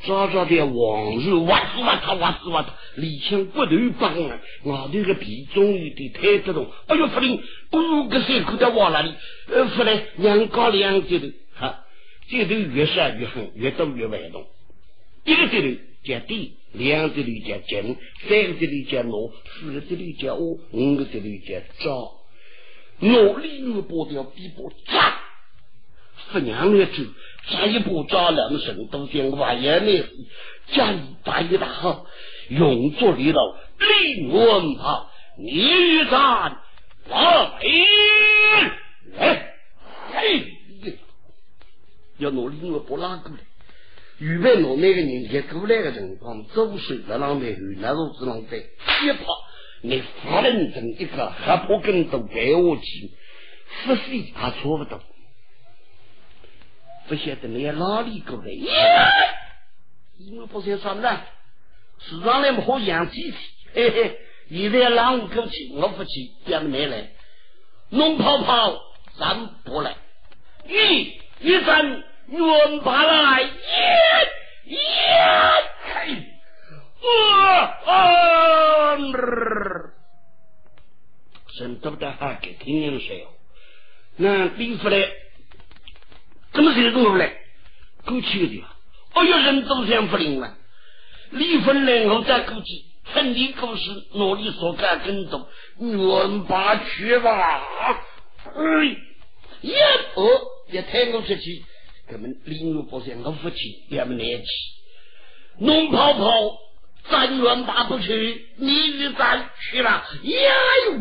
[0.04, 6.70] 早早的往日哇死哇他哇死哇他，李强骨头棒啊，外头个皮终于得抬得动。
[6.86, 7.40] 哎呦，夫人，
[7.72, 9.14] 五个水口在往哪里？
[9.48, 11.84] 呃，夫人，两高两节头，哈，
[12.28, 14.46] 节头越杀越狠，越多越外动。
[15.24, 17.96] 一个节头叫地，两个节头叫金，
[18.28, 22.12] 三个节头叫挪，四个节头叫我，五个节头叫赵。
[22.98, 25.20] 挪里又剥掉，比剥扎，
[26.32, 26.92] 不娘来走。
[27.48, 30.08] 进一步抓两省都见我言内府
[30.72, 32.06] 加将打一大号，
[32.48, 35.06] 永作李老令问他，
[35.38, 36.60] 你战
[37.08, 37.50] 来
[39.18, 39.54] 哎
[40.12, 40.92] 来，
[42.18, 43.38] 要努力我不拉过来。
[44.18, 49.24] 预备我那个人家过来的辰光，走水在那边，后来都只能在一炮，
[49.82, 53.10] 你发愣成一个还不跟都给我去，
[53.84, 55.00] 是非他说不得？
[57.08, 58.50] 不晓得你哪里过来？
[60.18, 61.20] 你们不想什么
[61.98, 63.36] 市场里面好养鸡体，
[63.74, 64.18] 嘿嘿，
[64.50, 67.10] 现在让我过去，我不去，别们没来，
[67.90, 68.80] 弄泡泡
[69.18, 69.94] 咱不来，
[70.66, 73.50] 一一阵远爬来，耶
[74.64, 74.78] 耶，
[75.84, 76.16] 嘿，
[77.02, 78.96] 啊啊，
[81.58, 83.16] 真都不得还给听人说，
[84.16, 85.25] 那李福来。
[86.52, 87.32] 怎么谁过来？
[88.04, 88.64] 过去的，
[89.14, 90.54] 哎呀，人都想不灵了。
[91.30, 93.82] 离婚了，我再过去，趁你故事
[94.14, 95.48] 努力所干更多，
[95.80, 97.60] 远把去吧。
[98.44, 98.52] 哎，
[99.60, 99.72] 一
[100.14, 100.28] 哦，
[100.70, 101.64] 一抬我出去，
[102.08, 104.46] 根本领路不想我夫妻也没来气。
[105.58, 106.58] 弄泡泡，
[107.10, 109.90] 咱远拔不去，你一咱去了，
[110.22, 110.54] 呀
[110.86, 110.94] 哟，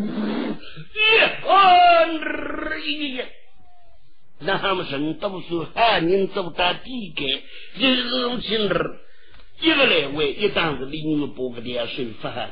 [0.96, 2.06] 一啊，
[2.84, 3.22] 一。
[4.40, 7.42] 那他们人都是汉人走到地界，
[7.78, 9.00] 一入进儿，
[9.62, 12.52] 一个来回，一当是淋雨波个点水发，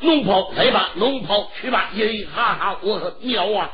[0.00, 3.70] 龙袍来吧，龙袍去吧，耶哈哈，我妙啊！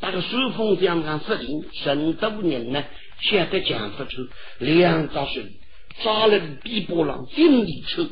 [0.00, 2.84] 那个顺风江上司令，神都人呢，
[3.20, 5.44] 现在讲不出两扎水，
[6.02, 8.04] 扎了比波浪尽力抽，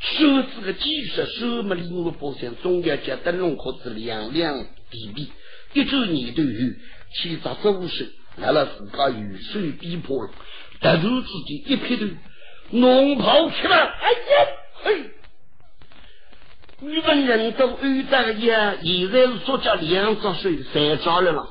[0.00, 5.30] 手指个几十手么淋雨波上，中间接灯笼壳子两两比比，
[5.72, 6.50] 一周年都有。
[7.12, 10.26] 七十五岁，来了自家雨水逼迫，
[10.80, 11.08] 突然之
[11.46, 12.06] 间一撇头，
[12.70, 14.46] 龙袍去了，哎呀，
[14.84, 15.10] 嘿！
[16.82, 21.48] 日本人都遇到个呀，现在是说叫两十岁才招了了，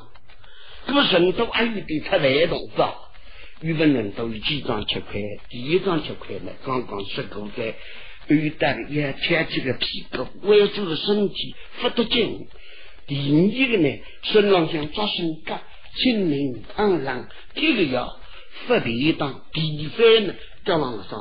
[0.86, 2.94] 那么人都还有点太外动是吧？
[3.60, 5.20] 日本人都有几张七块，
[5.50, 7.76] 第一张七块呢，刚刚吃过在
[8.26, 12.48] 遇到个呀，牵起个屁股，弯住了身体，不得劲。
[13.10, 15.60] 第一个呢，身上像扎身干，
[15.96, 18.16] 清明堂上这个要
[18.68, 19.42] 发第当。
[19.52, 21.18] 第三呢，叫上上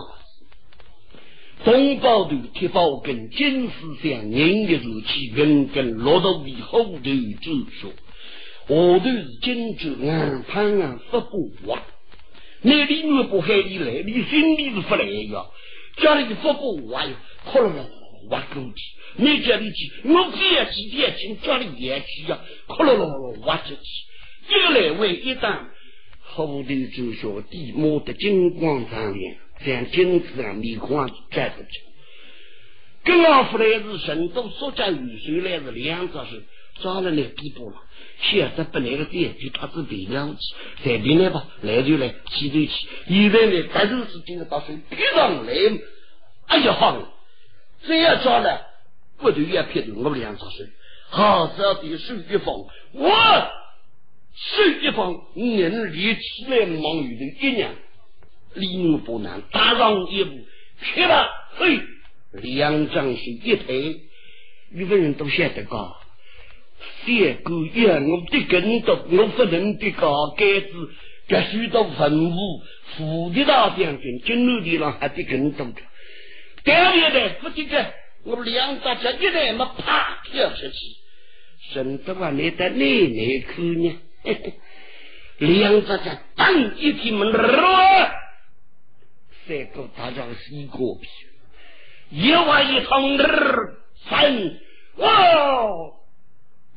[1.66, 7.92] 东宝头铁宝根，金丝像人的如气，云根骆驼的后头走说，
[8.68, 11.82] 后头是金珠硬盘啊，发不完。
[12.62, 15.44] 那里越不海里来，你心里是不来呀？
[15.98, 17.12] 家里发不完，
[17.46, 17.90] 哭了了。
[18.30, 23.08] 挖沟去，你家里去，我别几点进家里也去呀，哭了了
[23.46, 25.68] 挖进去，一个来回一当，
[26.22, 31.82] 后头就小弟摸得金光闪亮，像金子啊，米光摘出去。
[33.04, 36.44] 跟阿福来是神都所加雨水来是两只是
[36.82, 37.76] 抓了来比不了，
[38.22, 40.40] 现在不来个点就他是别样子，
[40.84, 42.88] 随便来吧，来就来，去就去。
[43.08, 45.54] 现在呢，白日是今个大水，别上来，
[46.48, 47.16] 哎呀好。
[47.88, 48.68] 这样抓了，
[49.20, 50.68] 不就也撇头我两十岁，
[51.10, 52.56] 好少的手一放，
[52.94, 53.12] 我
[54.34, 57.72] 手一放，人力起来忙于的一年，
[58.54, 60.38] 立木不难，大上一步，
[60.82, 61.82] 撇了，嘿，
[62.32, 64.02] 两张手一推，
[64.72, 65.96] 日本人都晓得个，
[67.06, 70.90] 三个月我的更多，我不能的个盖子，
[71.28, 72.38] 这许多文物，
[72.96, 75.82] 富的大将军，金牛的上还得更多的。
[76.64, 84.00] 两月的不记得，我两大 家一来没啪跳出去，省得话你在奶奶口呢。
[85.38, 87.32] 两大家当一进门，
[89.48, 91.08] 三个大家洗过皮，
[92.12, 93.78] 一碗一汤儿，
[94.10, 94.60] 三
[94.98, 95.94] 哇，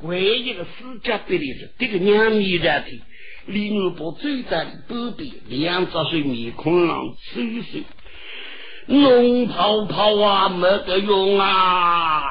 [0.02, 3.02] 唯一个私家别的是这个两米的的，
[3.46, 7.80] 李牛伯最大的宝贝，两只水面孔上收收。
[8.86, 12.22] 弄泡泡啊，没得用啊！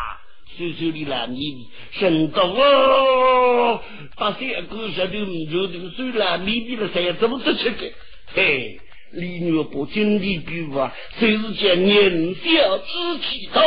[0.57, 3.79] 水水里烂泥泥，神到哦！
[4.17, 7.93] 把三个石头就这个水烂泥泥了，才怎么得吃的？
[8.33, 8.79] 嘿，
[9.13, 13.61] 李女不经历比啊，谁是讲年小志气高，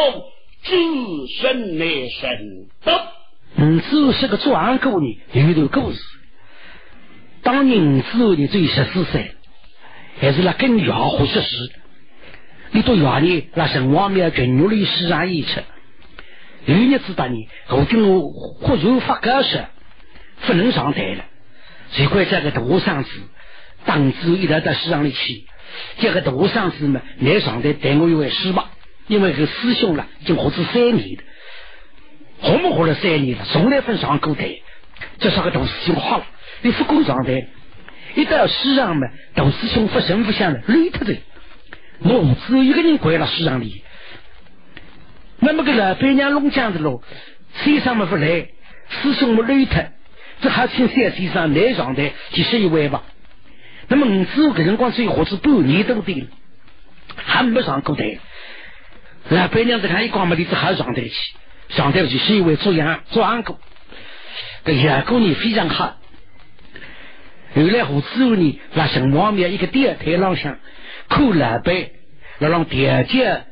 [0.63, 0.75] 自
[1.41, 3.13] 身乃神道。
[3.57, 5.99] 嗯，只是个壮姑娘，有段故事。
[7.43, 9.33] 当年只有你最十四岁，
[10.19, 11.57] 还是那跟杨虎学习。
[12.75, 15.63] 你到院里，那神王庙群牛里西上一吃，
[16.65, 19.61] 有日子的呢，我跟我忽然发高烧，
[20.45, 21.25] 不能上台了。
[21.93, 23.11] 谁怪这个大嗓子，
[23.85, 25.45] 当子一直到西上里去。
[25.99, 28.73] 这个大嗓子嘛，来上台带我一位师吧，
[29.07, 31.23] 因为个师兄了，已经活子三年了，
[32.41, 34.53] 活没活了三年了，从来不上过台。
[35.21, 36.27] 这是个大师兄好了，
[36.63, 37.47] 你不够上台，
[38.17, 39.07] 一到市场嘛，
[39.37, 41.15] 大师兄不声不响的累他的，
[42.01, 43.83] 我只有一个人跪到市场里。
[45.39, 47.03] 那么个老板娘弄浆子喽，
[47.63, 48.49] 先生们不来，
[48.89, 49.85] 师兄们累他，
[50.41, 53.03] 这还请三先生来上台几十一位吧。
[53.89, 56.27] 那么五子个辰光最或是半年都对了，
[57.17, 58.19] 还没上过台。
[59.29, 61.13] 老板娘在看一光没的，这还上台去，
[61.69, 63.59] 上台去是一位做羊做安哥，
[64.65, 65.97] 这杨过呢非常好。
[67.55, 70.59] 后来胡子后呢，拉上外面一个电台朗向，
[71.09, 71.75] 看老板
[72.39, 73.45] 那让点接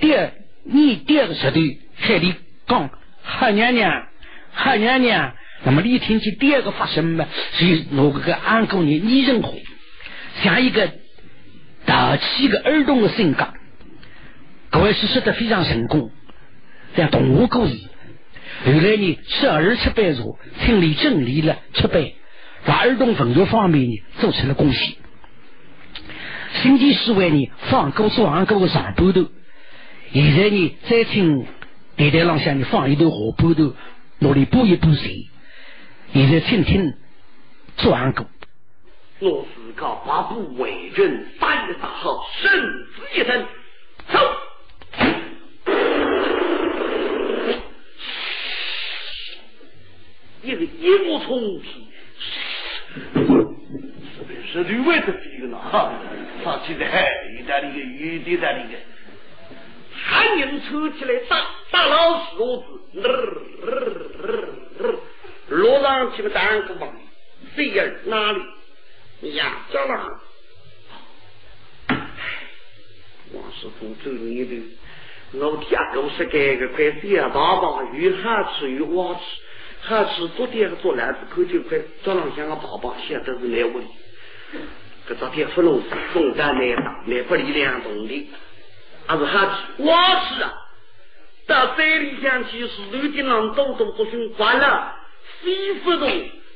[0.00, 0.32] 点。
[0.64, 1.60] 你第二个舌头
[1.96, 2.34] 海里
[2.66, 2.90] 讲，
[3.22, 4.08] 好娘娘，
[4.52, 5.34] 好娘娘。
[5.64, 7.26] 那么你听见第二个发声嘛？
[7.52, 9.52] 是我这个安姑娘拟人话，
[10.42, 10.90] 像一个
[11.84, 13.48] 大气个儿童的性格。
[14.70, 16.10] 各位是说的非常成功，
[16.96, 17.74] 像动物故事。
[18.64, 20.22] 后来呢，十二出版社
[20.64, 22.04] 成立正理了出版，
[22.66, 24.94] 在儿童文学方面呢做出了贡献。
[26.62, 29.26] 新奇思维呢，放歌做安歌的上半头。
[30.12, 31.46] 现在呢，再听
[31.96, 33.74] 电台浪向你放一段话，半头
[34.20, 35.28] 努力补一补谁？
[36.12, 36.94] 现在听听
[37.76, 38.26] 转歌。
[39.18, 42.50] 我自个八部为人，打一大号，生
[42.94, 43.46] 死一生，
[44.12, 44.18] 走。
[50.42, 53.45] 一个一目冲天，
[54.46, 55.58] 是女外的比个呢？
[55.58, 55.92] 哈，
[56.44, 58.78] 上去的海里的那个雨滴在那个。
[59.98, 62.56] 喊人抽起来打打老鼠
[62.92, 63.00] 子，
[65.48, 66.86] 落上去个单个嘛，
[67.54, 67.84] 谁呀？
[68.04, 69.34] 哪里？
[69.34, 70.20] 呀，叫了。
[73.32, 74.62] 王师傅走你的，
[75.32, 79.20] 我天狗是盖个快点爸爸，越好吃越好吃，
[79.80, 83.82] 好吃做点个做篮子口就快，早上像个爸爸现在是来问，
[85.08, 88.28] 这昨天芙蓉山风大难打，难不离两动的。
[89.06, 90.52] 还是好吃，我吃啊！
[91.46, 94.96] 到山里向去，石头顶上抖抖不行，关了，
[95.42, 96.08] 水不动，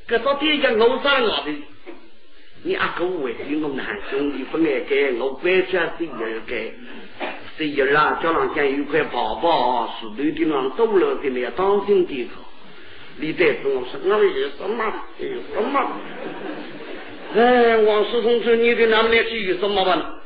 [0.09, 1.55] 搿早天下我上我的。
[2.63, 6.75] 你阿哥为我男兄弟不爱给，我管家谁也干。
[7.57, 12.29] 谁也啦，叫人家有块宝宝，石头顶上抖了的那当心点。
[13.19, 14.93] 你再跟我说，我有什么？
[15.21, 15.91] 有什么？
[17.35, 20.17] 哎，王师同志，你的那么年纪有什么吧？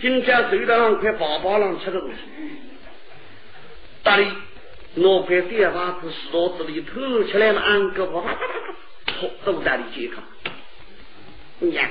[0.00, 2.16] 今天走到那块粑粑上吃的东西，
[4.02, 4.26] 大里
[4.94, 8.46] 拿块电话子石头子里偷起来了，安个啪啪啪
[9.06, 10.22] 啪，都大里健康。
[11.72, 11.90] 呀，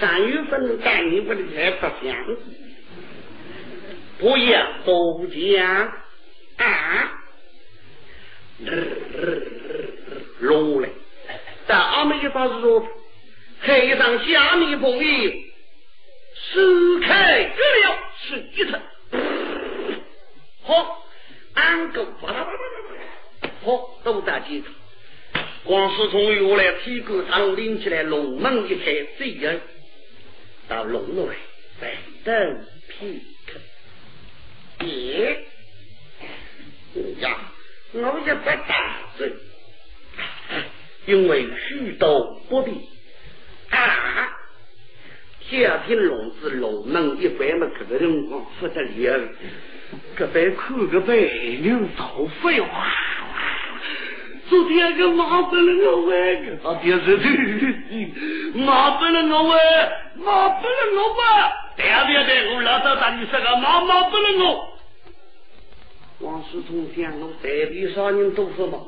[0.00, 2.16] 三月份带你我的菜不香，
[4.18, 5.92] 不要不讲
[6.56, 7.10] 啊，
[10.40, 10.88] 落来，
[11.66, 12.86] 但俺们一把说，
[13.60, 15.32] 还一张虾米朋友。
[16.52, 18.80] 撕开割了是一层，
[20.62, 21.02] 好，
[21.54, 24.66] 安狗啪啦啪啦啪啦，好，都在街头。
[25.64, 29.58] 王世从原来提过上拎起来，龙门一开，这样
[30.68, 31.34] 到龙内
[31.80, 33.58] 再等片刻。
[34.78, 35.46] 别
[37.18, 37.52] 呀，
[37.92, 39.32] 我也不打罪，
[41.06, 42.76] 因为许多不便
[43.76, 44.32] 啊。
[45.48, 49.28] 家庭笼子龙门一关嘛，这个辰光不得了。
[50.16, 51.14] 这边看个白
[51.62, 52.86] 娘造废话。
[54.48, 59.58] 昨天个麻烦了我玩，昨天是对，马不能我玩，
[60.16, 61.52] 马不能我玩。
[61.76, 64.78] 对呀对呀对，我老早打你说个马马不能我。
[66.20, 68.78] 王世聪讲，我在地啥人都是嘛，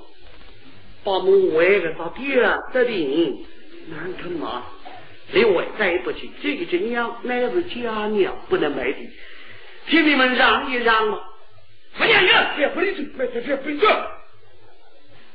[1.04, 3.44] 把门外个到第二得定，
[3.90, 4.64] 难看嘛。
[5.32, 8.98] 另外，再不去，这只鸟乃是家鸟，不能卖的，
[9.88, 11.20] 请你们让一让嘛。
[11.96, 13.86] 不让呀，别不理去，别别别别走。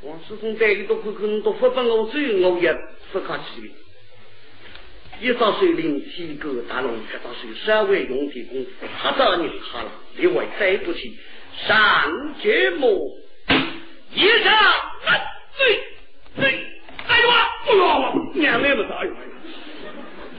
[0.03, 2.75] 王世忠在里头可可能都不帮我走，我也
[3.11, 3.71] 不客气。
[5.21, 9.91] 一早水灵七个大龙，一早水稍微用点功夫，他到你好了。
[10.17, 11.13] 另外，再不去
[11.67, 13.15] 上节目，
[14.13, 14.53] 一上
[15.57, 15.79] 对
[16.35, 16.65] 对，
[17.07, 19.32] 哎呦啊，不要了，娘来了，哎呦。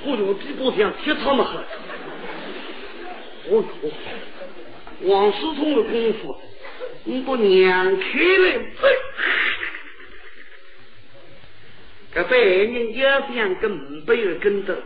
[0.07, 1.59] 我用地步像铁他们喝。
[3.51, 3.91] 哦哟，
[5.09, 6.37] 王思聪的功夫，
[7.05, 8.97] 你不娘开来飞。
[12.15, 13.03] 这百人也
[13.35, 14.83] 想跟五百人跟着，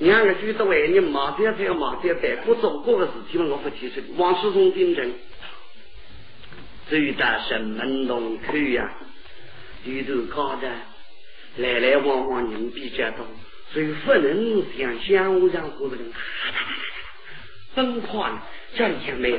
[0.00, 4.00] 两个举着外人马天才马天带，不做过的事情，我不提出。
[4.16, 5.12] 王思聪顶阵，
[6.90, 8.92] 走到神门洞口呀，
[9.84, 10.68] 低头看着。
[11.56, 13.26] 来来往往人比较多，
[13.72, 16.12] 所以不能像相互相或者人
[17.74, 18.42] 疯狂
[18.76, 19.30] 家里向买，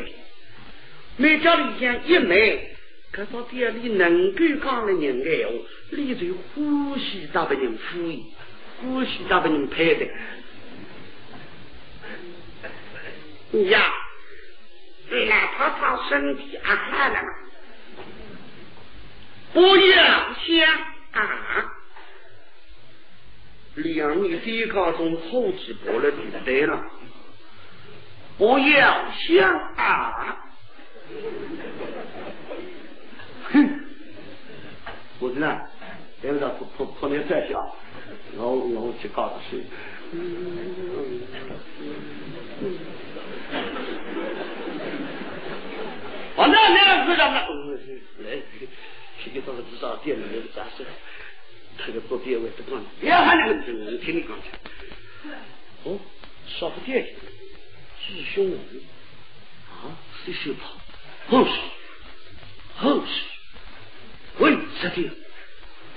[1.17, 2.59] 买家里向一买，
[3.11, 5.51] 可到店里能够讲的人哎哦，
[5.91, 8.23] 里头呼吸大被人敷衍，
[8.81, 10.05] 呼吸大被人拍的。
[13.69, 13.93] 呀，
[15.09, 17.21] 老婆婆身体好了，
[19.53, 20.67] 不要想
[21.13, 21.73] 啊！
[23.77, 26.83] 两年抵抗中后期过了就对了，
[28.37, 30.37] 不要想啊！
[33.51, 33.79] 哼，
[35.19, 35.61] 我知道，
[36.21, 37.75] 别让破破破面再小，
[38.35, 39.63] 然后然后去告诉谁？
[46.35, 47.41] 我那那不让他，
[48.19, 48.37] 来，
[49.19, 50.83] 去给到了至少店里面的杂事，
[51.77, 54.43] 特别不别外，不干了，别喊那个女人听你讲的。
[55.83, 55.99] 哦，
[56.47, 57.15] 说不点心，
[58.07, 58.43] 继续，
[59.69, 60.75] 啊，继续跑，
[61.29, 61.51] 后势，
[62.77, 63.23] 后势，
[64.39, 65.09] 稳实地，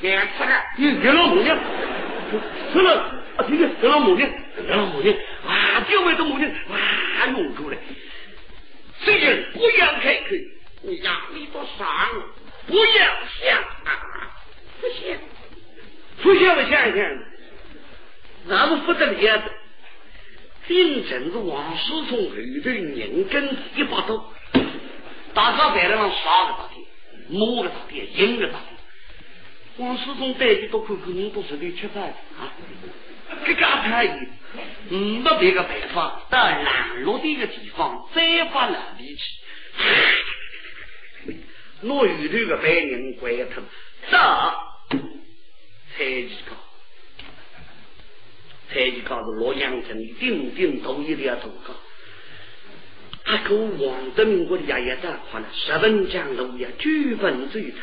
[0.01, 1.57] 别吃了，你别老母亲，
[2.72, 5.16] 别老，啊，听见别老母亲，给老母亲，
[5.47, 7.78] 啊，就外头母亲，啊，用出来，
[9.05, 10.37] 这人不要开口？
[10.83, 11.87] 你呀，你多想，
[12.66, 12.85] 不要
[13.41, 13.64] 想，
[14.81, 15.18] 不想。
[16.22, 17.18] 不想不想想，
[18.46, 19.52] 那是不得了的。
[20.66, 24.32] 顶阵子王世聪后头人跟一把刀，
[25.34, 26.74] 大家在那上杀个大的，
[27.28, 28.66] 摸个大的，赢个大的。
[29.78, 32.52] 王世聪带的都看看人都是得吃饭啊，
[33.44, 34.10] 这个可以。
[34.90, 39.22] 没别个办法，到南落的一个地方再发难力去。
[41.82, 43.62] 我遇头个白人怪头，
[44.10, 44.16] 这
[46.01, 46.57] 蔡极高，
[48.72, 51.76] 蔡极高是罗阳城顶顶头一条土岗。
[53.22, 57.82] 他跟王德明国的爷爷在款了，十分讲楼也举分最大，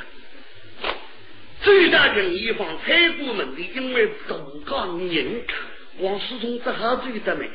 [1.62, 5.60] 最大的一方太古门的，因为土岗人看
[6.00, 7.48] 王世聪这好最大没，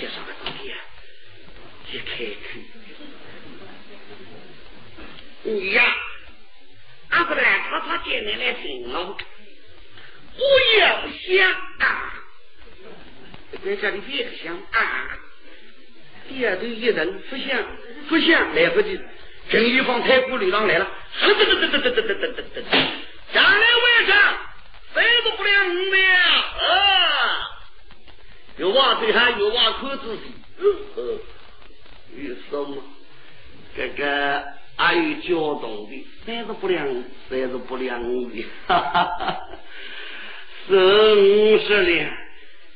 [0.00, 0.78] 接上个东西啊，
[1.92, 2.58] 一开口，
[5.44, 5.84] 你呀，
[7.10, 9.16] 阿不来，他他见你来行了。
[10.36, 10.42] 不
[10.78, 12.14] 要想啊，
[13.64, 15.18] 在家里别想啊，
[16.28, 17.64] 第二头一人不想
[18.08, 19.00] 不想来不及，
[19.50, 22.76] 陈玉芳太古里浪来了，噔噔噔噔噔噔噔噔噔噔，
[23.32, 24.36] 将来晚上
[24.94, 27.48] 谁都不了你的啊！
[28.58, 30.22] 有话对他有话可仔细，
[30.96, 31.18] 呃，
[32.16, 32.82] 有什么？
[33.74, 34.44] 这个
[34.76, 36.86] 还有交通的，三十不良，
[37.28, 39.38] 三十不良的，哈哈哈！
[40.68, 42.10] 真是的，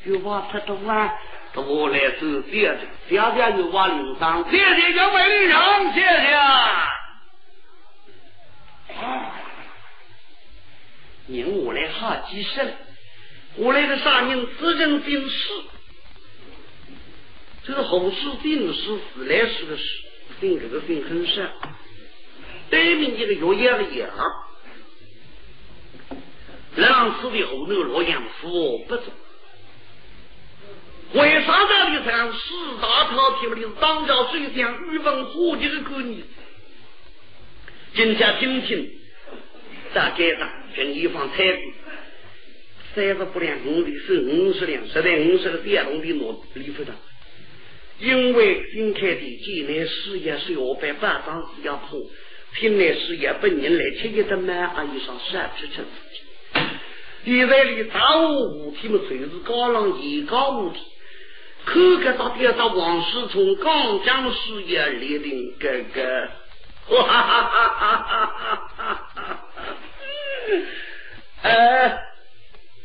[0.05, 1.13] 有娃太多啊，
[1.53, 6.35] 多来是别的，爹爹有娃领上，爹爹有娃领上，谢谢。
[8.99, 9.33] 啊，
[11.27, 12.73] 您我来好几声，
[13.57, 15.53] 我来的啥人执政定事，
[17.65, 19.85] 这个好事定事，死来是个事，
[20.41, 21.51] 这个病很善，
[22.69, 24.09] 对面这个有眼的眼。
[26.77, 29.05] 让死的后头洛阳府不走，
[31.15, 32.39] 为啥这里上四
[32.83, 36.21] 大饕餮里是当朝水乡玉凤火这个姑娘？
[37.95, 38.91] 今天听听，
[39.95, 41.73] 大街上跟一方彩礼。
[42.95, 46.95] 三十不两公里是五十两，十来五十个电动的诺里夫的，
[48.01, 51.99] 因为新开的济南事业是要办八张是要破，
[52.53, 56.26] 平南事业本人来吃一顿满阿姨上三吃吃自己。
[57.27, 60.81] 现在你大雾雾天嘛，全是高冷严高雾天。
[61.65, 66.29] 可可到天到王世充、刚将事、叶丽萍哥哥，
[66.87, 69.45] 哈哈哈哈哈哈哈哈哈哈！
[71.43, 71.99] 哎，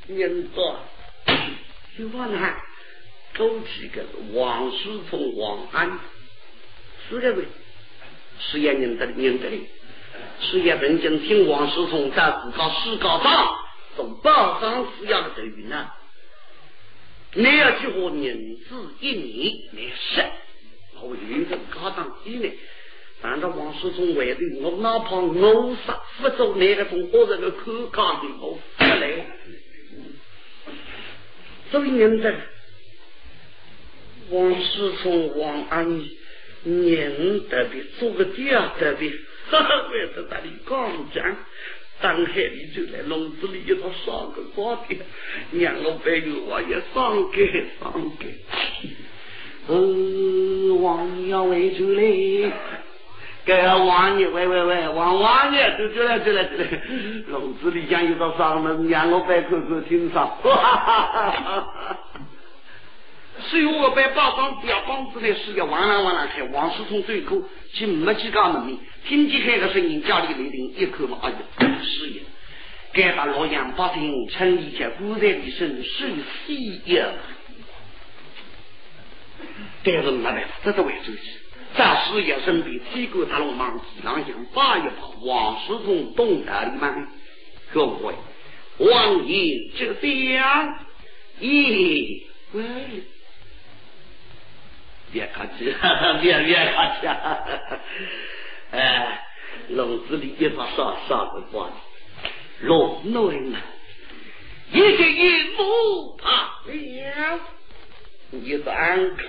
[0.08, 0.80] 念到，
[1.96, 2.58] 就忘了，
[3.36, 4.02] 多几个
[4.34, 6.00] 王世充、王安，
[7.08, 7.44] 四个呗。
[8.39, 9.58] 事业念得里，念得的，
[10.39, 13.58] 事业认真听王世充在思考思考上。
[13.96, 15.92] 从报上是要的等于呢，
[17.34, 20.24] 你要去和人子一年来十，
[21.02, 22.54] 我云中高档一年。
[23.24, 29.26] 但是王世聪为的，我哪怕我杀不走那个从恶人的口干的，我不来。
[31.70, 32.34] 所以认得
[34.32, 36.18] 王世聪、王安忆
[36.64, 39.10] 认得的，做个第二得的，
[39.52, 41.38] 哈哈，为是他的刚讲，
[42.02, 44.99] 当海里就来笼子里一套上个早点，
[45.52, 48.28] 让我白玉娃也上给上给。
[49.68, 52.52] 呃，王爷为主嘞，
[53.45, 56.82] 该王爷喂喂喂，王王爷就进来进来进来，
[57.28, 60.28] 笼子里讲一道上门，让我白口口听上。
[60.28, 61.99] 哈哈哈哈哈！
[63.52, 67.43] 随我被包装吊帮子的是个汪啷汪啷开，王世聪嘴口
[67.74, 71.36] 进没几个门里，听见开个声音，家里雷霆一口骂呀，
[71.84, 72.22] 是也。
[72.93, 76.12] 该把洛阳百姓城里家古人的声水
[76.47, 77.10] 洗呀，
[79.84, 81.22] 但是没办法，这都为主去。
[81.76, 87.06] 在事业身边，几个大龙忙，让想把一把王世聪懂得的吗？
[87.74, 88.16] 各位，
[88.78, 89.93] 王爷这
[90.36, 90.80] 样，
[91.41, 92.24] 咦，
[92.54, 92.64] 喂。
[95.12, 95.74] 别客气，
[96.22, 97.07] 别别客气。
[98.72, 99.26] 哎，
[99.70, 101.74] 笼子里一把啥啥子瓜子，
[102.62, 103.59] 龙内嘛，
[104.72, 106.30] 一个一木怕。
[106.66, 107.39] 了。
[108.34, 109.24] 你是俺个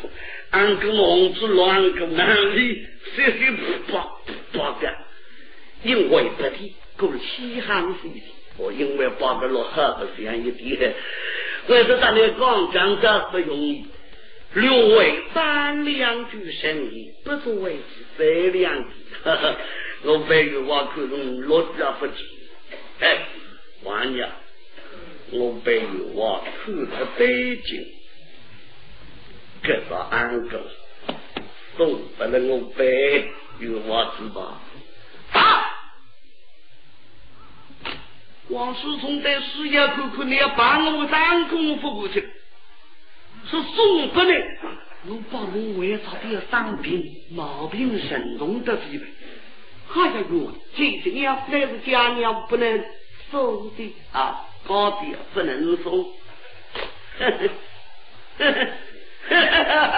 [0.51, 2.87] 安个笼子乱个哪里？
[3.17, 4.05] 谁谁不把
[4.53, 4.95] 不的？
[5.83, 6.51] 因为不的
[6.97, 8.09] 够稀罕些，
[8.59, 10.95] 我因为把个落河不像一点，
[11.67, 13.85] 我是咱那刚讲的不容易。
[14.55, 17.79] 六位三两句生意，不足为
[18.17, 18.91] 三两句。
[20.05, 22.15] 我白玉娃口中落家不急。
[23.01, 23.27] 哎，
[23.83, 24.29] 王爷，
[25.31, 27.87] 我白玉娃口在北京，
[29.63, 30.61] 这个安哥
[31.77, 32.85] 送不能我白
[33.59, 34.61] 玉娃知道。
[35.33, 35.69] 啊！
[38.49, 42.29] 王世聪在四野口口你要帮我当功夫过去。
[43.51, 44.33] 是送不呢？
[45.05, 49.05] 我把我为啥的伤病毛病神重的地位？
[49.95, 52.85] 哎呀哟，这些娘那是家娘不能
[53.31, 54.99] 送的啊，高的
[55.35, 56.05] 不能送。
[57.19, 57.49] 呵呵
[58.39, 58.53] 呵
[59.29, 59.91] 呵呵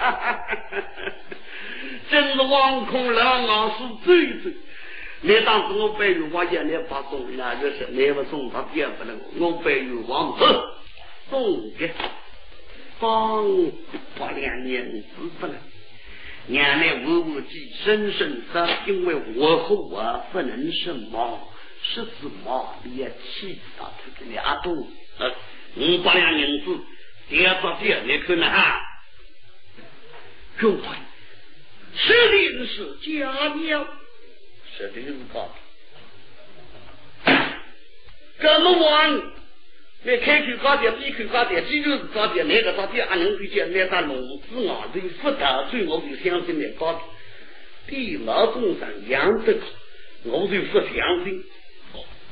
[0.00, 0.38] 呵
[2.08, 4.52] 真是王空了，俺是最最。
[5.22, 9.20] 你当时我白玉王爷来发送，那就是你不送他也不能。
[9.38, 10.38] 我白玉王
[11.28, 11.90] 送给。
[13.02, 13.44] 方
[14.16, 15.08] 八两银子
[15.40, 15.56] 不能，
[16.46, 21.50] 娘来我我计生生死，因为我和我不能生毛，
[21.82, 24.72] 十字毛也气到这个俩多，
[25.18, 25.34] 呃，
[25.74, 26.78] 五百两银子
[27.28, 28.76] 叠着叠，你看呐，
[30.58, 30.78] 各位，
[31.96, 33.84] 确定是假庙，
[34.78, 35.40] 确定是假
[37.24, 37.34] 的，
[38.38, 39.41] 这么晚。
[40.04, 42.46] 那开口高点，闭口高点，这就是高点。
[42.48, 43.64] 那个高点，俺能理解。
[43.66, 47.04] 那咱龙子外头不得罪，我就相信那高点。
[47.86, 49.60] 地老众生养得高，
[50.24, 51.44] 我就不相信。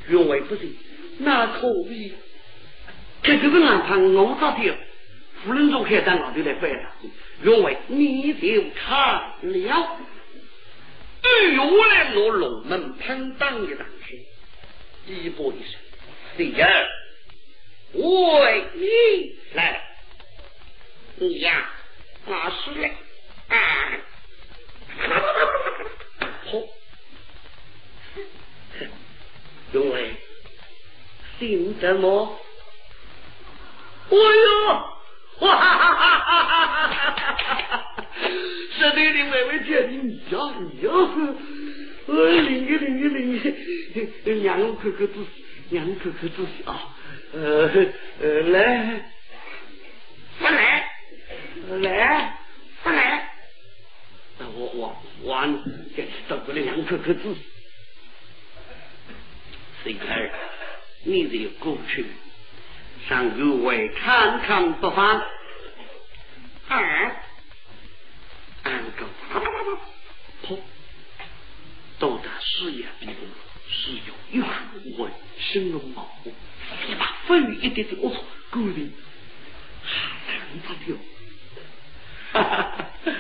[0.09, 0.75] 原为不行，
[1.19, 2.13] 那可以。
[3.23, 4.77] 这就是俺看我高点，
[5.45, 6.93] 夫人做开单，我就来拜他。
[7.43, 8.99] 原为你就看
[9.43, 9.99] 了，
[11.23, 14.27] 对我来我龙门喷当一当去，
[15.07, 15.79] 一步一声，
[16.37, 16.87] 第二。
[17.93, 19.83] 喂你来，
[21.17, 21.69] 你呀，
[22.27, 22.89] 哪是来？
[23.49, 23.57] 啊，
[26.45, 26.51] 好，
[29.73, 30.15] 因为
[31.39, 32.39] 姓什么？
[34.09, 34.67] 哎呦，
[35.41, 37.73] 哇哈哈哈哈哈哈哈！
[38.79, 39.95] 是的，的微微姐，你
[40.31, 40.91] 呀你呀，
[42.07, 42.13] 哎，
[42.43, 43.19] 灵个灵个灵
[44.25, 46.71] 个，让我看看仔细，让我看看仔细啊。
[47.33, 47.71] 呃
[48.21, 49.05] 呃，来，
[50.39, 50.91] 不来，
[51.79, 52.39] 来，
[52.83, 53.31] 不来。
[54.39, 55.47] 我我我，
[55.97, 57.37] 这找过来两颗颗字。
[59.83, 60.31] 孙儿，
[61.05, 62.05] 你得过去，
[63.09, 65.23] 上各位看看不妨。
[66.69, 67.15] 二，
[68.65, 69.07] 安个，
[70.43, 70.57] 跑，
[71.99, 73.15] 到达事业地步，
[73.69, 76.11] 是有一副纹身的毛。
[76.89, 78.17] 一把风雨一点点，我操，
[78.51, 78.91] 够的，
[80.27, 80.97] 三八条，
[82.33, 82.63] 哈哈
[83.05, 83.13] 哈！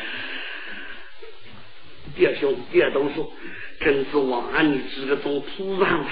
[2.16, 3.32] 弟兄弟都说，
[3.80, 6.06] 真是望你几个种土壤啊！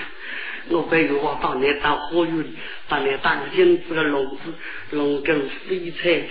[0.71, 2.55] 我白玉我到那当花园里，
[2.89, 4.55] 把那当金子个笼子，
[4.91, 6.25] 笼根飞菜，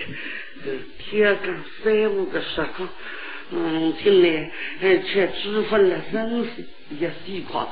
[1.00, 2.88] 天干三五个时候，
[3.52, 6.66] 嗯，进来还吃脂肪了，生死
[7.00, 7.68] 也细夸，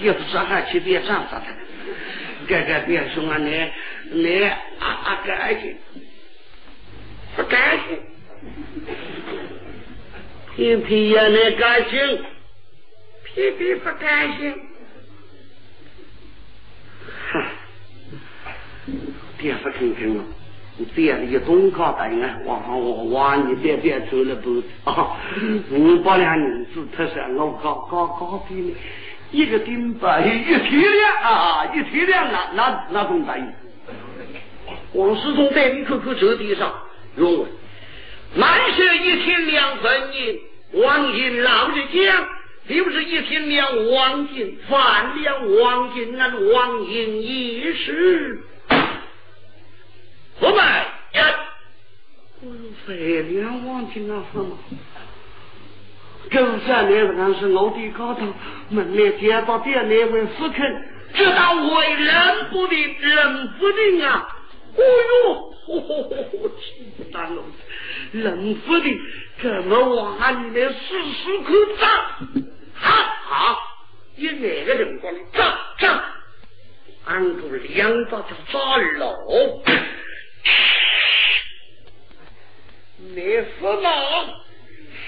[0.00, 1.46] 也不知还去别长啥的。
[2.46, 3.50] แกแกเปียสุงอันเน
[4.22, 7.66] เนอะอะกะไอะกะ
[10.54, 12.10] พี่พี่ยาเนกาชิง
[13.24, 14.54] พี่พี่ปะกาชิง
[19.36, 20.12] เตียสักคึง
[20.92, 22.74] เตียยะตงขอดไงว่าหา
[23.14, 24.52] วานเตียเตียซือละบุ
[24.86, 24.94] อ๋อ
[25.70, 27.92] มึงปอลหันสุทัสะงอกกอกก
[28.24, 28.60] อกพี่
[29.32, 33.46] 一个丁白一提亮，啊，一提亮，那那那种白银。
[34.92, 36.72] 王师宗在一可可折地上，
[37.16, 37.50] 用问。
[38.34, 40.38] 满是一千两分银，
[40.82, 42.28] 黄金老回去讲。
[42.68, 48.40] 你不是一千两黄金，万两黄金，那黄金一时。
[50.40, 51.34] 我们呀，
[52.40, 54.58] 我用百两黄金那算吗？
[56.32, 58.26] 九三年是俺是我的高头，
[58.70, 64.28] 门内接到点那位夫肯，知道为人不定，人不定啊！
[64.74, 64.80] 哦
[65.68, 67.42] 哟，气不大了，
[68.12, 68.98] 人不定，
[69.42, 71.88] 怎么往你的时时刻长？
[72.74, 72.90] 好
[73.24, 73.58] 好，
[74.16, 76.02] 以哪个人光长长？
[77.04, 79.62] 俺个两把就扎喽。
[83.14, 83.90] 你死嘛？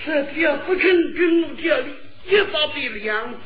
[0.05, 1.95] 实际不肯跟我家里
[2.27, 3.39] 一把比两把，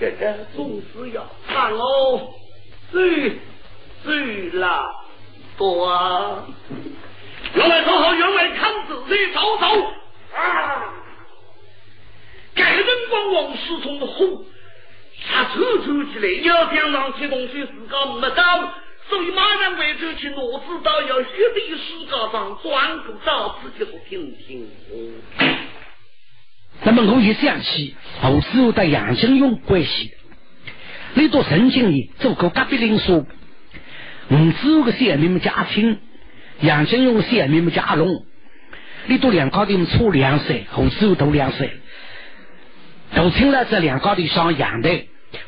[0.00, 2.30] 这个总是要看哦。
[2.90, 3.32] 最
[4.02, 4.90] 最了
[5.58, 6.46] 多啊！
[7.54, 9.66] 原来好好员外看自己走走
[10.34, 10.94] 啊！
[12.54, 14.44] 盖人光王世聪的火，
[15.28, 18.74] 他抽抽起来，要想让其东西自个没到。
[19.06, 24.70] 所以马上为这去罗子道要雪地石高上转个道，自己不听听。
[26.82, 30.12] 那么我一想起后子的杨金勇关系，
[31.14, 33.26] 你到曾经里做过隔壁邻说，
[34.28, 35.98] 我只有个小妹妹叫阿青，
[36.60, 38.24] 杨金勇小妹妹叫阿龙，
[39.06, 41.70] 你都两高的差两岁，后子都两岁，
[43.14, 45.04] 都听了这两高的上阳台，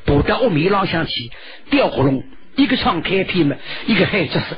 [0.06, 1.30] 跑到屋面上去
[1.70, 2.22] 吊火龙。
[2.56, 3.56] 一个唱开篇嘛，
[3.86, 4.56] 一个海角色。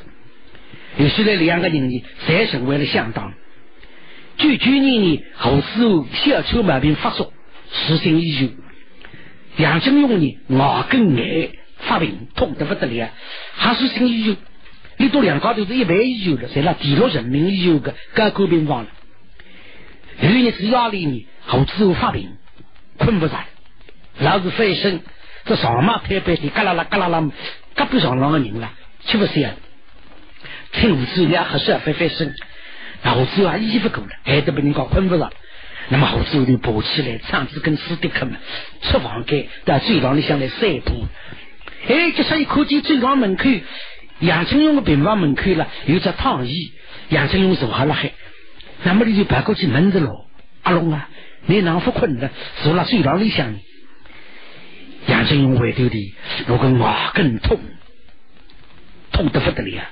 [0.98, 3.34] 有现在两个人呢，才成为了相当。
[4.38, 7.32] 九九年呢，后师傅小丑毛病发作，
[7.72, 8.54] 时心已久。
[9.56, 13.10] 杨金勇呢，牙根癌发病，痛得不得了，
[13.52, 14.36] 还是心已久。
[14.96, 18.88] 你都两高头是一万以久了，在那第六人民医院个改革病房了。
[20.20, 22.30] 有一次压力呢，后师傅发病，
[22.96, 23.34] 困不着，
[24.20, 25.00] 老是翻身，
[25.46, 27.28] 这上马拍拍的，嘎啦啦嘎啦啦。
[27.74, 28.70] 隔壁上那个人了，
[29.04, 29.50] 吃不消。
[30.72, 32.34] 听胡子也喝水翻翻身，
[33.02, 35.32] 那胡子啊衣服够了，还得被人搞困不着。
[35.88, 38.36] 那么胡子就爬起来，唱子跟斯迪克嘛，
[38.82, 41.06] 出房间到走廊里向来散步。
[41.88, 43.44] 哎，这时一看见走廊门口
[44.20, 46.72] 杨春勇的病房门口了，有只躺椅，
[47.08, 48.12] 杨春勇坐下了海。
[48.82, 50.26] 那么你就爬过去问着喽，
[50.62, 51.08] 阿龙啊，
[51.46, 52.30] 你哪副困了？
[52.62, 53.54] 坐了走廊里向。
[55.06, 56.14] 杨春勇回头的，
[56.46, 57.58] 如果我更痛，
[59.10, 59.82] 痛得不得了，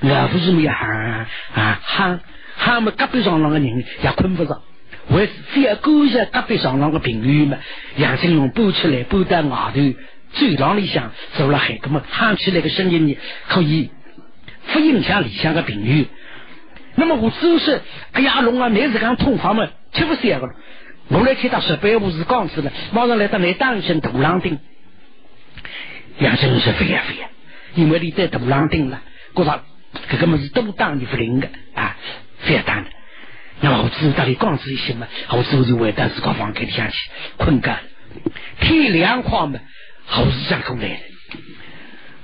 [0.00, 2.20] 我不是没喊啊喊
[2.58, 4.62] 他们隔壁上那个人也困不着，
[5.10, 7.56] 为非要勾一下隔壁上那个病友嘛。
[7.96, 9.80] 杨振勇搬出来搬到外头
[10.32, 13.16] 走廊里向走了海，那么喊起来的声音呢，
[13.48, 13.90] 可以
[14.72, 16.04] 不影响里向的病友。
[16.96, 17.80] 那么我只是
[18.12, 20.52] 哎呀龙啊，你是讲痛法嘛，吃不消个了。
[21.08, 24.58] 我来听到十八五是讲子了，马上来到来当一声土狼丁，
[26.18, 27.28] 杨真是飞呀飞呀，
[27.74, 29.00] 因为你在土狼丁了，
[29.34, 29.62] 觉着
[30.10, 31.96] 这个么是都当你不灵的啊，
[32.40, 32.90] 非要当的。
[33.60, 37.76] 那么我知道你讲子一些嘛，我之后就回到自个房间里下去困觉。
[38.60, 39.58] 天凉快嘛，
[40.06, 40.98] 后日上过来了，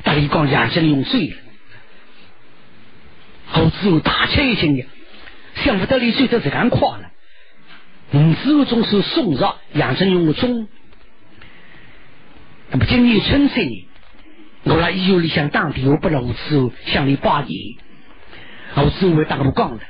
[0.03, 1.37] 大你讲杨真用水了，
[3.49, 4.87] 后之后大吃一惊呀，
[5.57, 7.11] 想不到你睡得这样快了。
[8.12, 10.69] 五子总是送上杨振用的钟。
[12.71, 13.89] 那么今年春节呢，
[14.62, 17.77] 我来医院里向当地我不老子向你拜年，
[18.77, 19.81] 我只会打不讲了。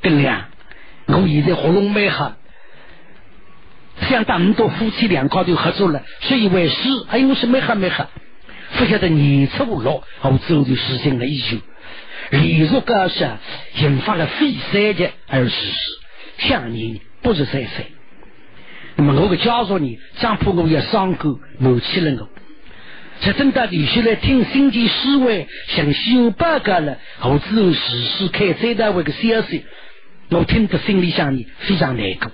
[0.00, 0.46] 跟亮，
[1.06, 2.36] 我现在喉咙没好，
[4.08, 8.10] 想当很多夫妻两高头合作了，所以为师，哎呦，我是没喝没好，
[8.78, 11.56] 不晓得年初六，我之后就实行了一休，
[12.30, 13.38] 连续高烧，
[13.76, 17.00] 引发了肺三级而逝世，享年。
[17.22, 17.84] 不是三岁，
[18.96, 19.98] 那么我个家属呢？
[20.20, 22.28] 张婆我也伤过，母亲了我。
[23.20, 29.66] 才等到李续来听新奇思维，向修报告了，后之后实施开再单位的消息，
[30.30, 32.30] 我听得心里想你非常难过。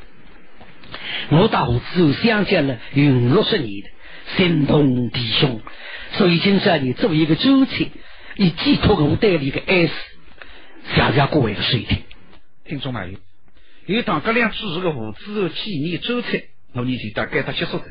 [1.30, 3.88] 我到后之后想见了云六十年的
[4.36, 5.62] 心痛弟兄，
[6.12, 7.90] 所以今天你作为一个周亲，
[8.36, 9.94] 以寄托我对你的哀思，
[10.94, 12.05] 谢谢各位的收听，
[12.66, 13.18] 听众朋友。
[13.86, 16.42] 有当这两主持的胡子纪念周菜，
[16.74, 17.84] 我年就大概他结束的。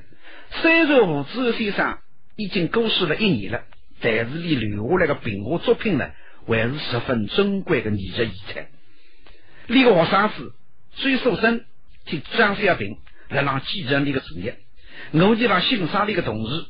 [0.62, 1.98] 虽然胡子先生
[2.36, 3.64] 已经过世了一年了，
[4.02, 6.12] 但是你留下来的评话作品呢，
[6.46, 8.68] 还是十分珍贵的艺术遗产。
[9.68, 10.54] 那个学生子
[10.96, 11.66] 虽受生
[12.06, 12.98] 替张小平
[13.30, 14.60] 来让继承这个事业，
[15.12, 16.66] 我就让欣赏这个同事，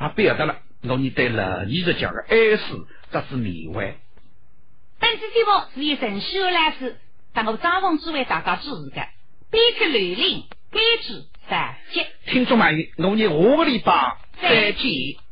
[0.00, 3.96] 也表达了我们对老艺术家的爱思这是缅怀。
[4.98, 6.96] 本次节目是由陈秀来自，
[7.32, 9.06] 但我张凤只为大家主持的，
[9.50, 12.06] 编辑吕玲，编辑三杰。
[12.26, 15.29] 听众们，我们下个礼拜再见。